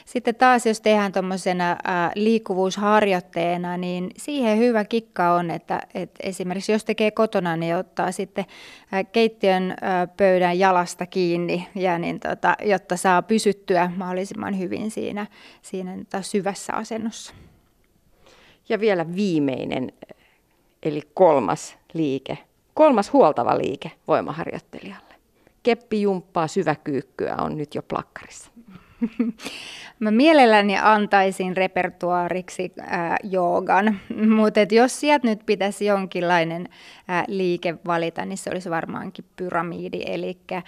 [0.05, 6.71] Sitten taas, jos tehdään tuommoisena äh, liikkuvuusharjoitteena, niin siihen hyvä kikka on, että, että esimerkiksi
[6.71, 8.45] jos tekee kotona, niin ottaa sitten
[8.93, 9.77] äh, keittiön äh,
[10.17, 15.27] pöydän jalasta kiinni, ja niin tota, jotta saa pysyttyä mahdollisimman hyvin siinä,
[15.61, 17.33] siinä tota syvässä asennossa.
[18.70, 19.91] Ja vielä viimeinen,
[20.84, 22.38] eli kolmas liike,
[22.74, 25.15] kolmas huoltava liike voimaharjoittelijalle.
[25.63, 28.51] keppijumppaa, syväkyykkyä on nyt jo plakkarissa?
[29.99, 33.99] Mä mielelläni antaisin repertuaariksi äh, joogan,
[34.37, 36.69] mutta jos sieltä nyt pitäisi jonkinlainen
[37.09, 40.63] äh, liike valita, niin se olisi varmaankin pyramidi, eli äh,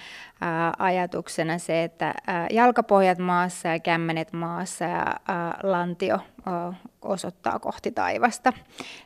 [0.77, 7.91] ajatuksena se, että äh, jalkapohjat maassa ja kämmenet maassa ja äh, lantio äh, osoittaa kohti
[7.91, 8.53] taivasta.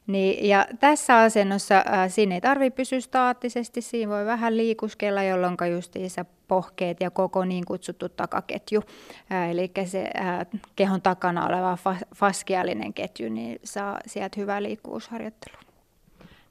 [0.08, 5.58] Niin, ja tässä asennossa äh, siinä ei tarvitse pysyä staattisesti, siinä voi vähän liikuskella, jolloin
[5.72, 8.84] justiinsa pohkeet ja koko niin kutsuttu takaketju,
[9.30, 10.46] ää, eli se ää,
[10.76, 15.60] kehon takana oleva fa- faskiaalinen ketju, niin saa sieltä hyvää liikkuvuusharjoittelua.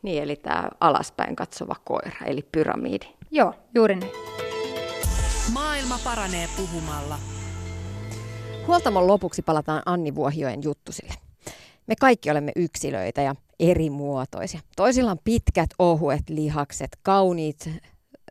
[0.02, 3.06] Niin, eli tämä alaspäin katsova koira, eli pyramidi.
[3.30, 4.12] Joo, juuri näin.
[5.52, 7.18] Maailma paranee puhumalla.
[8.66, 11.14] Huoltamon lopuksi palataan Anni Vuohioen juttusille.
[11.86, 14.60] Me kaikki olemme yksilöitä ja erimuotoisia.
[14.76, 17.70] Toisilla on pitkät, ohuet lihakset, kauniit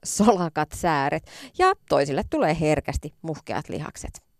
[0.05, 1.23] solakat sääret
[1.57, 4.32] ja toisille tulee herkästi muhkeat lihakset.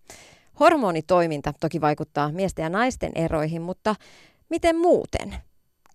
[0.59, 3.95] Hormonitoiminta toki vaikuttaa miesten ja naisten eroihin, mutta
[4.49, 5.35] miten muuten?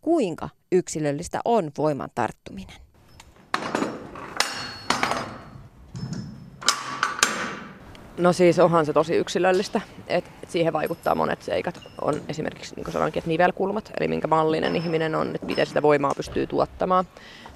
[0.00, 2.76] Kuinka yksilöllistä on voiman tarttuminen?
[8.18, 11.80] No siis onhan se tosi yksilöllistä, että siihen vaikuttaa monet seikat.
[12.00, 15.82] On esimerkiksi, niin kuin sanoinkin, että nivelkulmat, eli minkä mallinen ihminen on, että miten sitä
[15.82, 17.04] voimaa pystyy tuottamaan.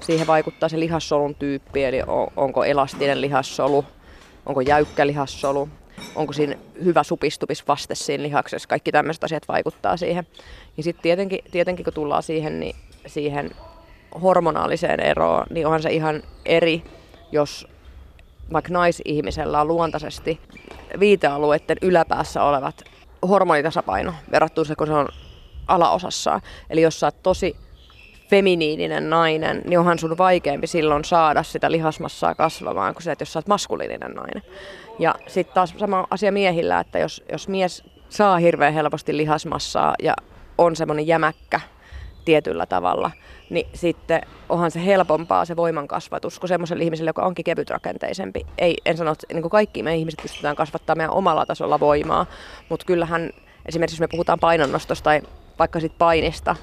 [0.00, 1.98] Siihen vaikuttaa se lihassolun tyyppi, eli
[2.36, 3.84] onko elastinen lihassolu,
[4.46, 5.68] onko jäykkä lihassolu,
[6.14, 8.68] onko siinä hyvä supistumisvaste siinä lihaksessa.
[8.68, 10.26] Kaikki tämmöiset asiat vaikuttaa siihen.
[10.76, 12.76] Ja sitten tietenkin, tietenkin kun tullaan siihen, niin
[13.06, 13.50] siihen
[14.22, 16.82] hormonaaliseen eroon, niin onhan se ihan eri,
[17.32, 17.66] jos
[18.52, 20.40] vaikka naisihmisellä on luontaisesti
[21.00, 22.82] viitealueiden yläpäässä olevat
[23.28, 25.08] hormonitasapaino verrattuna se, kun se on
[25.66, 26.40] alaosassa.
[26.70, 27.56] Eli jos sä oot tosi
[28.32, 33.32] feminiininen nainen, niin onhan sun vaikeampi silloin saada sitä lihasmassaa kasvamaan kuin se, että jos
[33.32, 34.42] sä oot maskuliininen nainen.
[34.98, 40.14] Ja sitten taas sama asia miehillä, että jos, jos mies saa hirveän helposti lihasmassaa ja
[40.58, 41.60] on semmoinen jämäkkä
[42.24, 43.10] tietyllä tavalla,
[43.50, 48.46] niin sitten onhan se helpompaa se voimankasvatus kuin semmoiselle ihmiselle, joka onkin kevytrakenteisempi.
[48.58, 52.26] Ei, en sano, että niin kuin kaikki me ihmiset pystytään kasvattamaan meidän omalla tasolla voimaa,
[52.68, 53.30] mutta kyllähän
[53.66, 55.22] esimerkiksi jos me puhutaan painonnostosta tai
[55.58, 56.56] vaikka sit painista,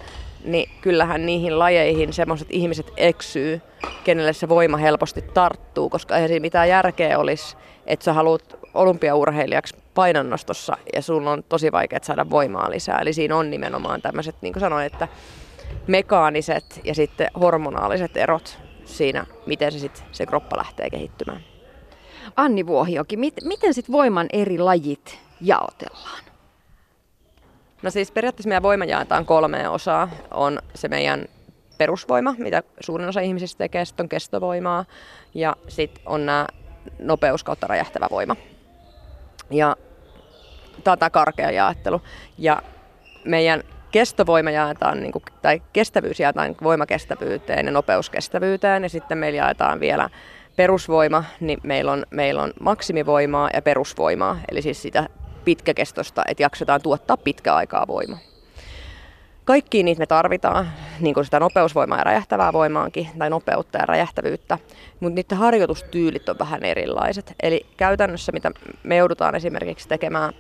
[0.44, 3.62] niin kyllähän niihin lajeihin semmoiset ihmiset eksyy,
[4.04, 9.76] kenelle se voima helposti tarttuu, koska eihän siinä mitään järkeä olisi, että sä haluat olympiaurheilijaksi
[9.94, 13.00] painonnostossa ja sun on tosi vaikea saada voimaa lisää.
[13.00, 15.08] Eli siinä on nimenomaan tämmöiset, niin kuin sanoin, että
[15.88, 21.44] mekaaniset ja sitten hormonaaliset erot siinä, miten se, sit, se kroppa lähtee kehittymään.
[22.36, 26.24] Anni Vuohioki, mit, miten sitten voiman eri lajit jaotellaan?
[27.82, 30.10] No siis periaatteessa meidän voima jaetaan kolmeen osaa.
[30.32, 31.26] On se meidän
[31.78, 34.86] perusvoima, mitä suurin osa ihmisistä tekee, sitten on kestovoimaa
[35.34, 36.48] ja sitten on nämä
[37.00, 38.36] nopeus kautta räjähtävä voima.
[39.52, 39.76] Ja
[40.84, 42.02] tämä karkea jaettelu.
[42.38, 42.62] Ja
[43.26, 49.80] meidän kestovoima jaetaan, niin kuin, tai kestävyys jaetaan voimakestävyyteen ja nopeuskestävyyteen, ja sitten meillä jaetaan
[49.80, 50.10] vielä
[50.56, 55.10] perusvoima, niin meillä on, meillä on maksimivoimaa ja perusvoimaa, eli siis sitä
[55.46, 58.20] pitkäkestosta, että jaksetaan tuottaa pitkä aikaa voimaa.
[59.46, 64.58] Kaikkiin niitä me tarvitaan, niin kuin sitä nopeusvoimaa ja räjähtävää voimaankin, tai nopeutta ja räjähtävyyttä,
[65.00, 67.34] mutta niiden harjoitustyylit on vähän erilaiset.
[67.44, 68.52] Eli käytännössä, mitä
[68.84, 70.34] me joudutaan esimerkiksi tekemään,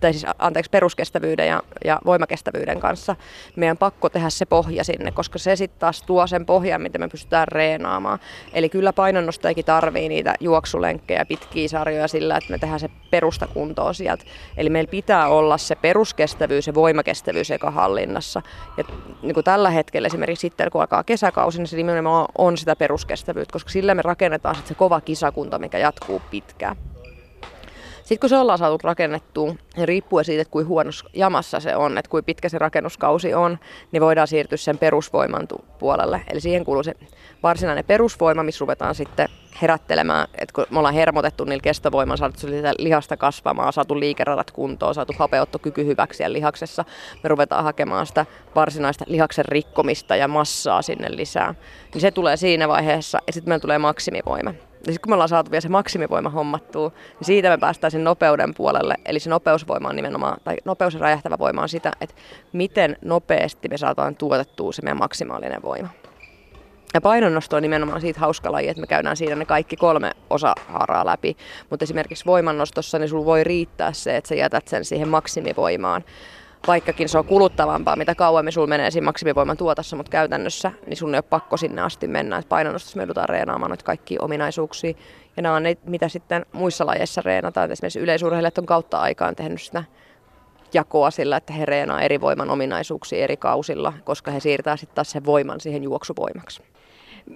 [0.00, 3.16] tai siis anteeksi, peruskestävyyden ja, ja voimakestävyyden kanssa,
[3.56, 7.08] meidän pakko tehdä se pohja sinne, koska se sitten taas tuo sen pohjan, mitä me
[7.08, 8.18] pystytään reenaamaan.
[8.52, 13.94] Eli kyllä painonnostajakin tarvii niitä juoksulenkkejä, pitkiä sarjoja sillä, että me tehdään se perusta kuntoon
[13.94, 14.24] sieltä.
[14.56, 18.42] Eli meillä pitää olla se peruskestävyys ja voimakestävyys eka hallinnassa.
[18.76, 18.84] Ja
[19.22, 23.52] niin kuin tällä hetkellä esimerkiksi sitten, kun alkaa kesäkausi, niin se nimenomaan on sitä peruskestävyyttä,
[23.52, 26.76] koska sillä me rakennetaan sitten se kova kisakunta, mikä jatkuu pitkään.
[28.06, 31.98] Sitten kun se ollaan saatu rakennettua, niin riippuen siitä, että kuinka huonossa jamassa se on,
[31.98, 33.58] että kuinka pitkä se rakennuskausi on,
[33.92, 35.48] niin voidaan siirtyä sen perusvoiman
[35.78, 36.22] puolelle.
[36.30, 36.94] Eli siihen kuuluu se
[37.42, 39.28] varsinainen perusvoima, missä ruvetaan sitten
[39.62, 44.94] herättelemään, että kun me ollaan hermotettu niillä kestovoiman, saatu sitä lihasta kasvamaan, saatu liikeradat kuntoon,
[44.94, 46.84] saatu hapeuttokyky hyväksi siellä lihaksessa,
[47.22, 51.54] me ruvetaan hakemaan sitä varsinaista lihaksen rikkomista ja massaa sinne lisää.
[51.94, 54.54] Niin se tulee siinä vaiheessa ja sitten meillä tulee maksimivoima.
[54.86, 58.04] Ja sitten kun me ollaan saatu vielä se maksimivoima hommattua, niin siitä me päästään sen
[58.04, 58.94] nopeuden puolelle.
[59.04, 62.14] Eli se nopeusvoima on nimenomaan, tai nopeus ja räjähtävä voima on sitä, että
[62.52, 65.88] miten nopeasti me saadaan tuotettua se meidän maksimaalinen voima.
[66.94, 71.06] Ja painonnosto on nimenomaan siitä hauska laji, että me käydään siinä ne kaikki kolme osahaaraa
[71.06, 71.36] läpi.
[71.70, 76.04] Mutta esimerkiksi voimannostossa niin sulla voi riittää se, että sä jätät sen siihen maksimivoimaan
[76.66, 81.14] vaikkakin se on kuluttavampaa, mitä kauemmin sulla menee siinä maksimivoiman tuotossa, mutta käytännössä niin sun
[81.14, 82.38] ei ole pakko sinne asti mennä.
[82.38, 84.92] Et painonnostossa me joudutaan reenaamaan noita kaikkia ominaisuuksia.
[85.36, 87.72] Ja nämä on ne, mitä sitten muissa lajeissa reenataan.
[87.72, 89.84] Esimerkiksi yleisurheilijat on kautta aikaan tehnyt sitä
[90.74, 95.10] jakoa sillä, että he reenaa eri voiman ominaisuuksia eri kausilla, koska he siirtää sitten taas
[95.10, 96.62] sen voiman siihen juoksuvoimaksi.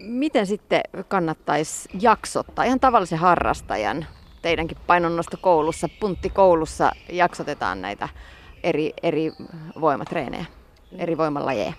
[0.00, 4.06] Miten sitten kannattaisi jaksottaa ihan tavallisen harrastajan?
[4.42, 8.08] Teidänkin painonnostokoulussa, punttikoulussa jaksotetaan näitä
[8.62, 9.32] eri, eri
[9.80, 10.44] voimatreenejä,
[10.98, 11.72] eri voimalajeja.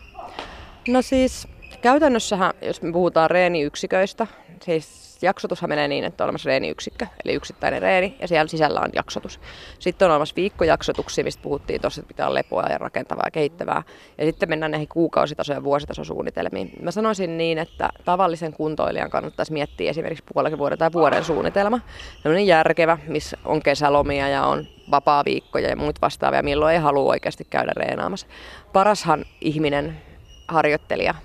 [0.88, 1.48] No siis
[1.82, 4.28] käytännössähän, jos me puhutaan reeniyksiköistä,
[4.62, 8.90] siis jaksotushan menee niin, että on olemassa reeniyksikkö, eli yksittäinen reeni, ja siellä sisällä on
[8.96, 9.40] jaksotus.
[9.80, 13.84] Sitten on olemassa viikkojaksotuksia, mistä puhuttiin tuossa, että pitää olla lepoa ja rakentavaa ja kehittävää.
[14.18, 16.72] Ja sitten mennään näihin kuukausitaso- ja vuositasosuunnitelmiin.
[16.82, 21.80] Mä sanoisin niin, että tavallisen kuntoilijan kannattaisi miettiä esimerkiksi puolen vuoden tai vuoden suunnitelma.
[22.24, 27.48] Sellainen järkevä, missä on kesälomia ja on vapaa-viikkoja ja muut vastaavia, milloin ei halua oikeasti
[27.50, 28.28] käydä reenaamassa.
[28.74, 30.02] Parashan ihminen,
[30.48, 31.16] harjoittelija,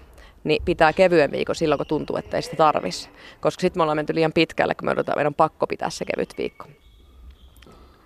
[0.45, 3.09] niin pitää kevyen viikon silloin, kun tuntuu, että ei sitä tarvisi.
[3.41, 6.05] Koska sitten me ollaan menty liian pitkälle, kun me odotetaan, meidän on pakko pitää se
[6.05, 6.67] kevyt viikko.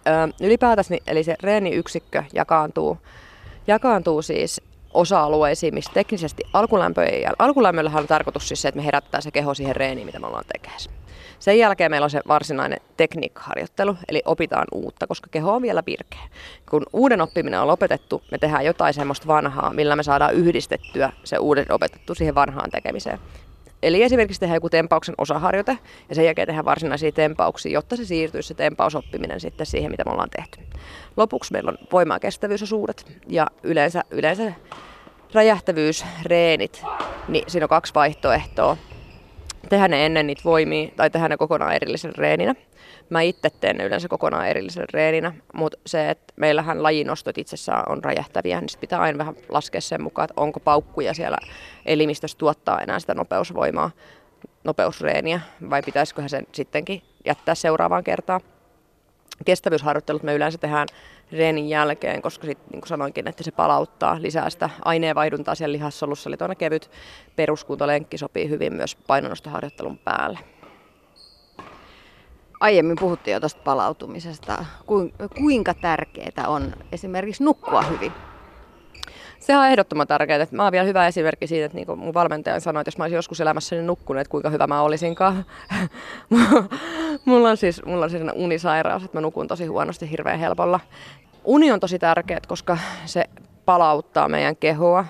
[0.06, 2.98] Öö, ylipäätänsä, niin, eli se reeniyksikkö jakaantuu,
[3.66, 4.62] jakaantuu siis
[4.94, 9.54] osa-alueisiin, missä teknisesti alkulämpö ei Alkulämmöllähän on tarkoitus siis se, että me herättää se keho
[9.54, 10.90] siihen reeniin, mitä me ollaan tekemässä.
[11.40, 16.20] Sen jälkeen meillä on se varsinainen tekniikkaharjoittelu, eli opitaan uutta, koska keho on vielä pirkeä.
[16.70, 21.38] Kun uuden oppiminen on lopetettu, me tehdään jotain semmoista vanhaa, millä me saadaan yhdistettyä se
[21.38, 23.18] uuden opetettu siihen vanhaan tekemiseen.
[23.82, 25.78] Eli esimerkiksi tehdään joku tempauksen osaharjoite
[26.08, 30.12] ja sen jälkeen tehdään varsinaisia tempauksia, jotta se siirtyisi se tempausoppiminen sitten siihen, mitä me
[30.12, 30.60] ollaan tehty.
[31.16, 34.52] Lopuksi meillä on voima- ja kestävyysosuudet ja yleensä, yleensä
[35.34, 36.82] räjähtävyysreenit,
[37.28, 38.76] niin siinä on kaksi vaihtoehtoa
[39.70, 42.54] tehdä ne ennen niitä voimia tai tehdä ne kokonaan erillisen reeninä.
[43.10, 48.60] Mä itse teen yleensä kokonaan erillisen reeninä, mutta se, että meillähän lajinostot itsessään on räjähtäviä,
[48.60, 51.38] niin sit pitää aina vähän laskea sen mukaan, että onko paukkuja siellä
[51.86, 53.90] elimistössä tuottaa enää sitä nopeusvoimaa,
[54.64, 55.40] nopeusreeniä,
[55.70, 58.40] vai pitäisikö sen sittenkin jättää seuraavaan kertaan.
[59.44, 60.88] Kestävyysharjoittelut me yleensä tehdään
[61.32, 66.30] reenin jälkeen, koska sit, niin kuin sanoinkin, että se palauttaa lisää sitä aineenvaihduntaa siellä lihassolussa.
[66.30, 66.90] Eli tuonne kevyt
[67.36, 70.38] peruskuntolenkki sopii hyvin myös painonnostoharjoittelun päälle.
[72.60, 74.64] Aiemmin puhuttiin jo tuosta palautumisesta.
[75.36, 78.12] Kuinka tärkeää on esimerkiksi nukkua hyvin?
[79.40, 80.46] Se on ehdottoman tärkeää.
[80.50, 83.16] Mä oon vielä hyvä esimerkki siitä, että niin mun valmentaja sanoi, että jos mä olisin
[83.16, 85.44] joskus elämässäni nukkunut, että kuinka hyvä mä olisinkaan.
[87.24, 90.80] mulla on siis, mulla on siis unisairaus, että mä nukun tosi huonosti hirveän helpolla.
[91.44, 93.24] Uni on tosi tärkeä, koska se
[93.64, 95.04] palauttaa meidän kehoa,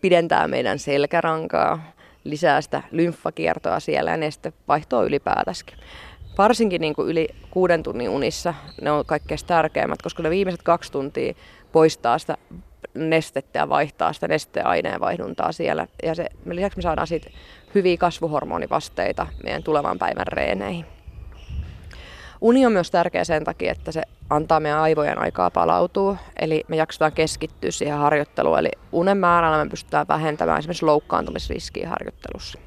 [0.00, 1.92] pidentää meidän selkärankaa,
[2.24, 5.64] lisää sitä lymfakiertoa siellä ja neste vaihtoa ylipäätänsä.
[6.38, 10.92] Varsinkin niin kuin yli kuuden tunnin unissa ne on kaikkein tärkeimmät, koska ne viimeiset kaksi
[10.92, 11.34] tuntia
[11.72, 12.36] poistaa sitä
[12.94, 15.86] nestettä ja vaihtaa sitä nesteen aineenvaihduntaa siellä.
[16.02, 17.30] Ja se, lisäksi me saadaan siitä
[17.74, 20.86] hyviä kasvuhormonivasteita meidän tulevan päivän reeneihin.
[22.40, 26.76] Uni on myös tärkeä sen takia, että se antaa meidän aivojen aikaa palautua, eli me
[26.76, 32.58] jaksetaan keskittyä siihen harjoitteluun, eli unen määrällä me pystytään vähentämään esimerkiksi loukkaantumisriskiä harjoittelussa.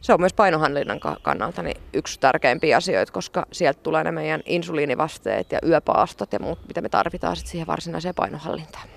[0.00, 5.52] Se on myös painohanlinnan kannalta niin yksi tärkeimpiä asioita, koska sieltä tulee ne meidän insuliinivasteet
[5.52, 8.88] ja yöpaastot ja muut, mitä me tarvitaan sit siihen varsinaiseen painohallintaan.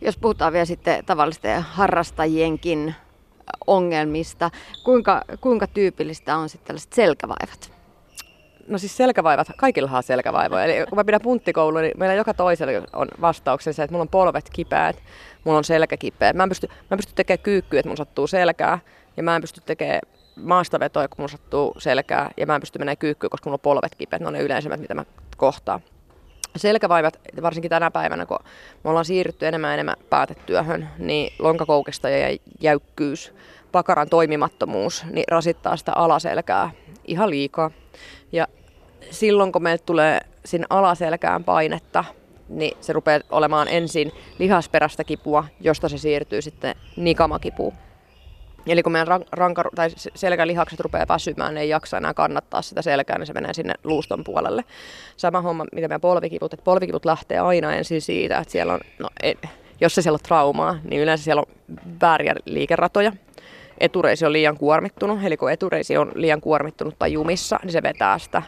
[0.00, 2.94] Jos puhutaan vielä sitten tavallisten harrastajienkin
[3.66, 4.50] ongelmista,
[4.84, 7.72] kuinka, kuinka tyypillistä on sitten tällaiset selkävaivat?
[8.68, 10.64] No siis selkävaivat, kaikilla on selkävaivoja.
[10.64, 14.50] Eli kun mä pidän punttikoulua, niin meillä joka toisella on vastauksensa, että mulla on polvet
[14.52, 14.96] kipeät,
[15.44, 16.32] mulla on selkä kipeä.
[16.32, 18.78] Mä en pysty, mä en pysty tekemään kyykkyä, että mulla sattuu selkää.
[19.16, 20.00] Ja mä en pysty tekemään
[20.36, 22.30] maastavetoja, kun mulla sattuu selkää.
[22.36, 24.22] Ja mä en pysty menemään kyykkyyn, koska mulla on polvet kipeät.
[24.22, 25.04] Ne on ne yleisemmät, mitä mä
[25.36, 25.80] kohtaan
[26.56, 28.38] selkävaivat, varsinkin tänä päivänä, kun
[28.84, 33.32] me ollaan siirrytty enemmän ja enemmän päätetyöhön, niin lonkakoukista ja jäykkyys,
[33.72, 36.70] pakaran toimimattomuus, niin rasittaa sitä alaselkää
[37.04, 37.70] ihan liikaa.
[38.32, 38.48] Ja
[39.10, 42.04] silloin, kun meille tulee sinne alaselkään painetta,
[42.48, 47.74] niin se rupeaa olemaan ensin lihasperäistä kipua, josta se siirtyy sitten nikamakipuun.
[48.66, 53.18] Eli kun meidän ranka, tai selkälihakset rupeaa väsymään, ne ei jaksa enää kannattaa sitä selkää,
[53.18, 54.64] niin se menee sinne luuston puolelle.
[55.16, 59.08] Sama homma, mitä meidän polvikivut, että polvikivut lähtee aina ensin siitä, että siellä on, no,
[59.22, 59.34] ei,
[59.80, 61.54] jos se siellä on traumaa, niin yleensä siellä on
[62.00, 63.12] vääriä liikeratoja.
[63.78, 68.18] Etureisi on liian kuormittunut, eli kun etureisi on liian kuormittunut tai jumissa, niin se vetää
[68.18, 68.42] sitä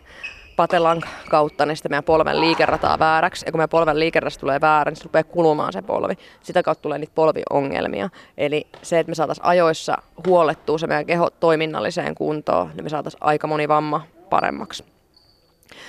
[0.57, 3.47] patelan kautta, niin sitten meidän polven liikerataa vääräksi.
[3.47, 6.15] Ja kun meidän polven liikeratasta tulee väärä, niin se rupeaa kulumaan se polvi.
[6.43, 8.09] Sitä kautta tulee niitä polviongelmia.
[8.39, 9.97] Eli se, että me saataisiin ajoissa
[10.27, 14.85] huolettua se meidän keho toiminnalliseen kuntoon, niin me saataisiin aika moni vamma paremmaksi.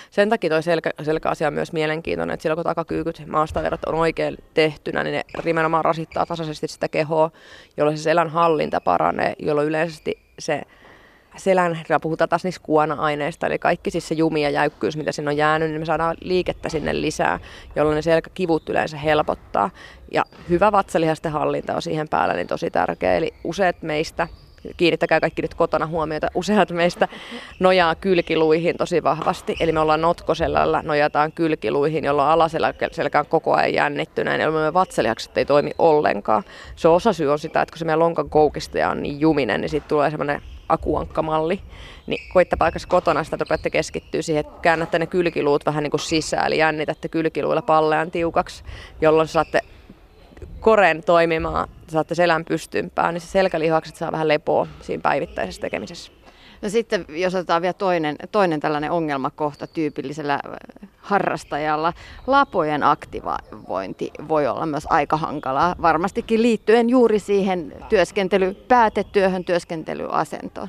[0.10, 4.38] Sen takia toi selkä, selkäasia on myös mielenkiintoinen, että silloin kun takakyykyt maastaverot on oikein
[4.54, 7.32] tehtynä, niin ne nimenomaan rasittaa tasaisesti sitä kehoa,
[7.78, 10.62] jolloin se selän hallinta paranee, jolloin yleisesti se
[11.38, 15.38] selän, puhutaan taas niistä kuona-aineista, eli kaikki siis se jumi ja jäykkyys, mitä sinne on
[15.38, 17.40] jäänyt, niin me saadaan liikettä sinne lisää,
[17.76, 19.70] jolloin ne selkäkivut yleensä helpottaa.
[20.12, 24.28] Ja hyvä vatsalihasten hallinta on siihen päällä niin tosi tärkeä, eli useat meistä
[24.78, 26.28] kiinnittäkää kaikki nyt kotona huomiota.
[26.36, 27.08] Useat meistä
[27.60, 29.56] nojaa kylkiluihin tosi vahvasti.
[29.60, 35.38] Eli me ollaan notkoselällä, nojataan kylkiluihin, jolloin alaselkä on koko ajan jännittynä, jolloin me vatsalihakset
[35.38, 36.44] ei toimi ollenkaan.
[36.76, 39.70] Se osa syy on sitä, että kun se meidän lonkan koukistaja on niin juminen, niin
[39.70, 41.62] siitä tulee semmoinen akuankkamalli,
[42.08, 46.48] niin koittakaa kotona sitä, rupeatte keskittyä siihen, että käännätte ne kylkiluut vähän niin kuin sisään,
[46.48, 48.64] eli jännitätte kylkiluilla pallean tiukaksi,
[49.02, 49.62] jolloin saatte
[50.60, 56.17] koren toimimaan, saatte selän pystympään, niin se selkälihakset saa vähän lepoa siinä päivittäisessä tekemisessä.
[56.62, 61.94] No sitten jos otetaan vielä toinen, toinen tällainen ongelmakohta tyypillisellä äh, harrastajalla,
[62.28, 70.68] lapojen aktivointi voi olla myös aika hankalaa, varmastikin liittyen juuri siihen työskentely, päätetyöhön työskentelyasentoon.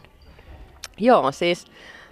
[0.99, 1.67] Joo, siis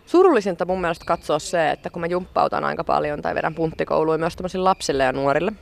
[0.06, 4.36] surullisinta mun mielestä katsoa se, että kun mä jumppautan aika paljon tai vedän punttikouluja myös
[4.54, 5.52] lapsille ja nuorille,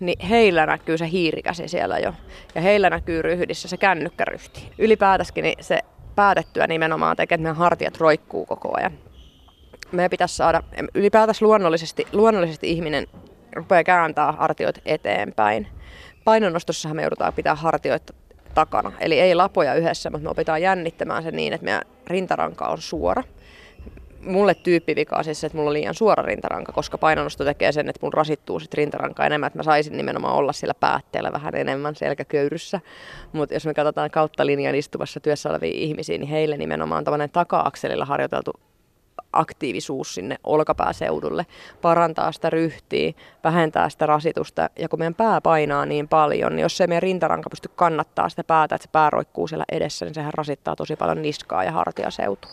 [0.00, 2.12] niin heillä näkyy se hiirikäsi siellä jo.
[2.54, 4.72] Ja heillä näkyy ryhdissä se kännykkäryhti.
[4.78, 5.80] Ylipäätänsä niin se
[6.16, 8.92] päätettyä nimenomaan tekee, että meidän hartiat roikkuu koko ajan.
[9.92, 10.62] Meidän pitäisi saada,
[10.94, 13.06] ylipäätänsä luonnollisesti, luonnollisesti ihminen
[13.56, 15.68] rupeaa kääntää hartioita eteenpäin.
[16.24, 18.14] Painonnostossahan me joudutaan pitää hartioita
[18.54, 18.92] takana.
[19.00, 23.22] Eli ei lapoja yhdessä, mutta me opitaan jännittämään se niin, että meidän rintaranka on suora
[24.26, 28.00] mulle tyyppivika siis se, että mulla on liian suora rintaranka, koska painonnosto tekee sen, että
[28.02, 32.80] mun rasittuu sit rintaranka enemmän, että mä saisin nimenomaan olla sillä päätteellä vähän enemmän selkäköyryssä.
[33.32, 38.04] Mutta jos me katsotaan kautta linjan istuvassa työssä olevia ihmisiä, niin heille nimenomaan tämmöinen taka-akselilla
[38.04, 38.52] harjoiteltu
[39.32, 41.46] aktiivisuus sinne olkapääseudulle,
[41.82, 43.12] parantaa sitä ryhtiä,
[43.44, 44.70] vähentää sitä rasitusta.
[44.78, 48.44] Ja kun meidän pää painaa niin paljon, niin jos se meidän rintaranka pysty kannattaa sitä
[48.44, 52.50] päätä, että se pää roikkuu siellä edessä, niin sehän rasittaa tosi paljon niskaa ja hartiaseutua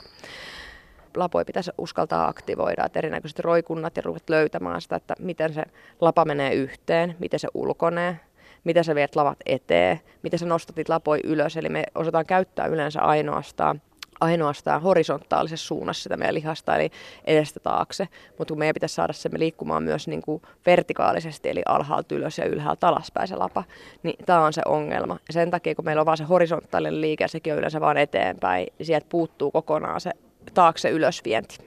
[1.17, 5.63] lapoja pitäisi uskaltaa aktivoida, että erinäköiset roikunnat ja ruvet löytämään sitä, että miten se
[6.01, 8.19] lapa menee yhteen, miten se ulkonee,
[8.63, 11.57] miten sä viet lavat eteen, miten sä nostat niitä lapoja ylös.
[11.57, 13.81] Eli me osataan käyttää yleensä ainoastaan
[14.21, 16.91] ainoastaan horisontaalisessa suunnassa sitä meidän lihasta, eli
[17.25, 18.07] edestä taakse.
[18.37, 22.45] Mutta kun meidän pitäisi saada se liikkumaan myös niin kuin vertikaalisesti, eli alhaalta ylös ja
[22.45, 23.63] ylhäältä alaspäin se lapa,
[24.03, 25.17] niin tämä on se ongelma.
[25.27, 28.67] Ja sen takia, kun meillä on vain se horisontaalinen liike, sekin on yleensä vaan eteenpäin,
[28.77, 30.11] niin sieltä puuttuu kokonaan se
[30.53, 31.57] taakse ylösvienti.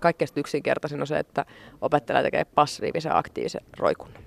[0.00, 1.44] Kaikkein yksinkertaisin on se, että
[1.80, 4.22] opettaja tekee passiivisen aktiivisen roikunnan.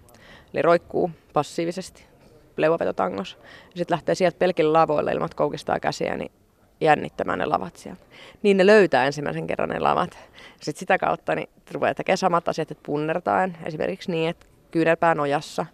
[0.54, 2.06] Eli roikkuu passiivisesti
[2.58, 3.38] leuvopetotangos.
[3.44, 6.32] Ja sitten lähtee sieltä pelkillä lavoilla ilman, koukistaa käsiä, niin
[6.82, 8.02] jännittämään ne lavat sieltä.
[8.44, 10.18] Niin ne löytää ensimmäisen kerran ne lavat.
[10.62, 13.58] Sitten sitä kautta niin rupeaa tekemään samat asiat, että punnertaen.
[13.66, 15.66] Esimerkiksi niin, että kyynärpää nojassa,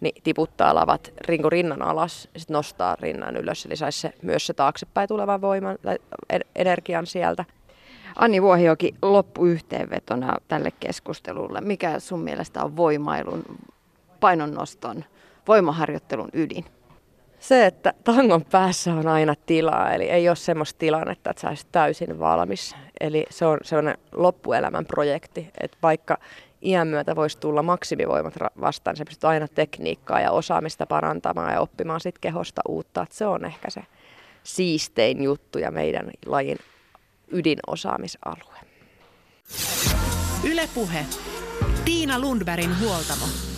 [0.00, 3.66] niin tiputtaa lavat rinko rinnan alas ja sitten nostaa rinnan ylös.
[3.66, 5.98] Eli saisi se, myös se taaksepäin tulevan voiman tai
[6.54, 7.44] energian sieltä.
[8.16, 11.60] Anni Vuohijoki, loppuyhteenvetona tälle keskustelulle.
[11.60, 13.44] Mikä sun mielestä on voimailun,
[14.20, 15.04] painonnoston,
[15.48, 16.64] voimaharjoittelun ydin?
[17.38, 21.72] Se, että tangon päässä on aina tilaa, eli ei ole semmoista tilannetta, että sä olisit
[21.72, 22.76] täysin valmis.
[23.00, 26.18] Eli se on sellainen loppuelämän projekti, että vaikka
[26.62, 32.00] iän myötä voisi tulla maksimivoimat vastaan, se pystyy aina tekniikkaa ja osaamista parantamaan ja oppimaan
[32.00, 33.02] sit kehosta uutta.
[33.02, 33.82] Että se on ehkä se
[34.42, 36.58] siistein juttu ja meidän lajin
[37.30, 38.56] ydinosaamisalue.
[40.44, 41.06] Ylepuhe.
[41.84, 43.49] Tiina Lundbergin huoltamo.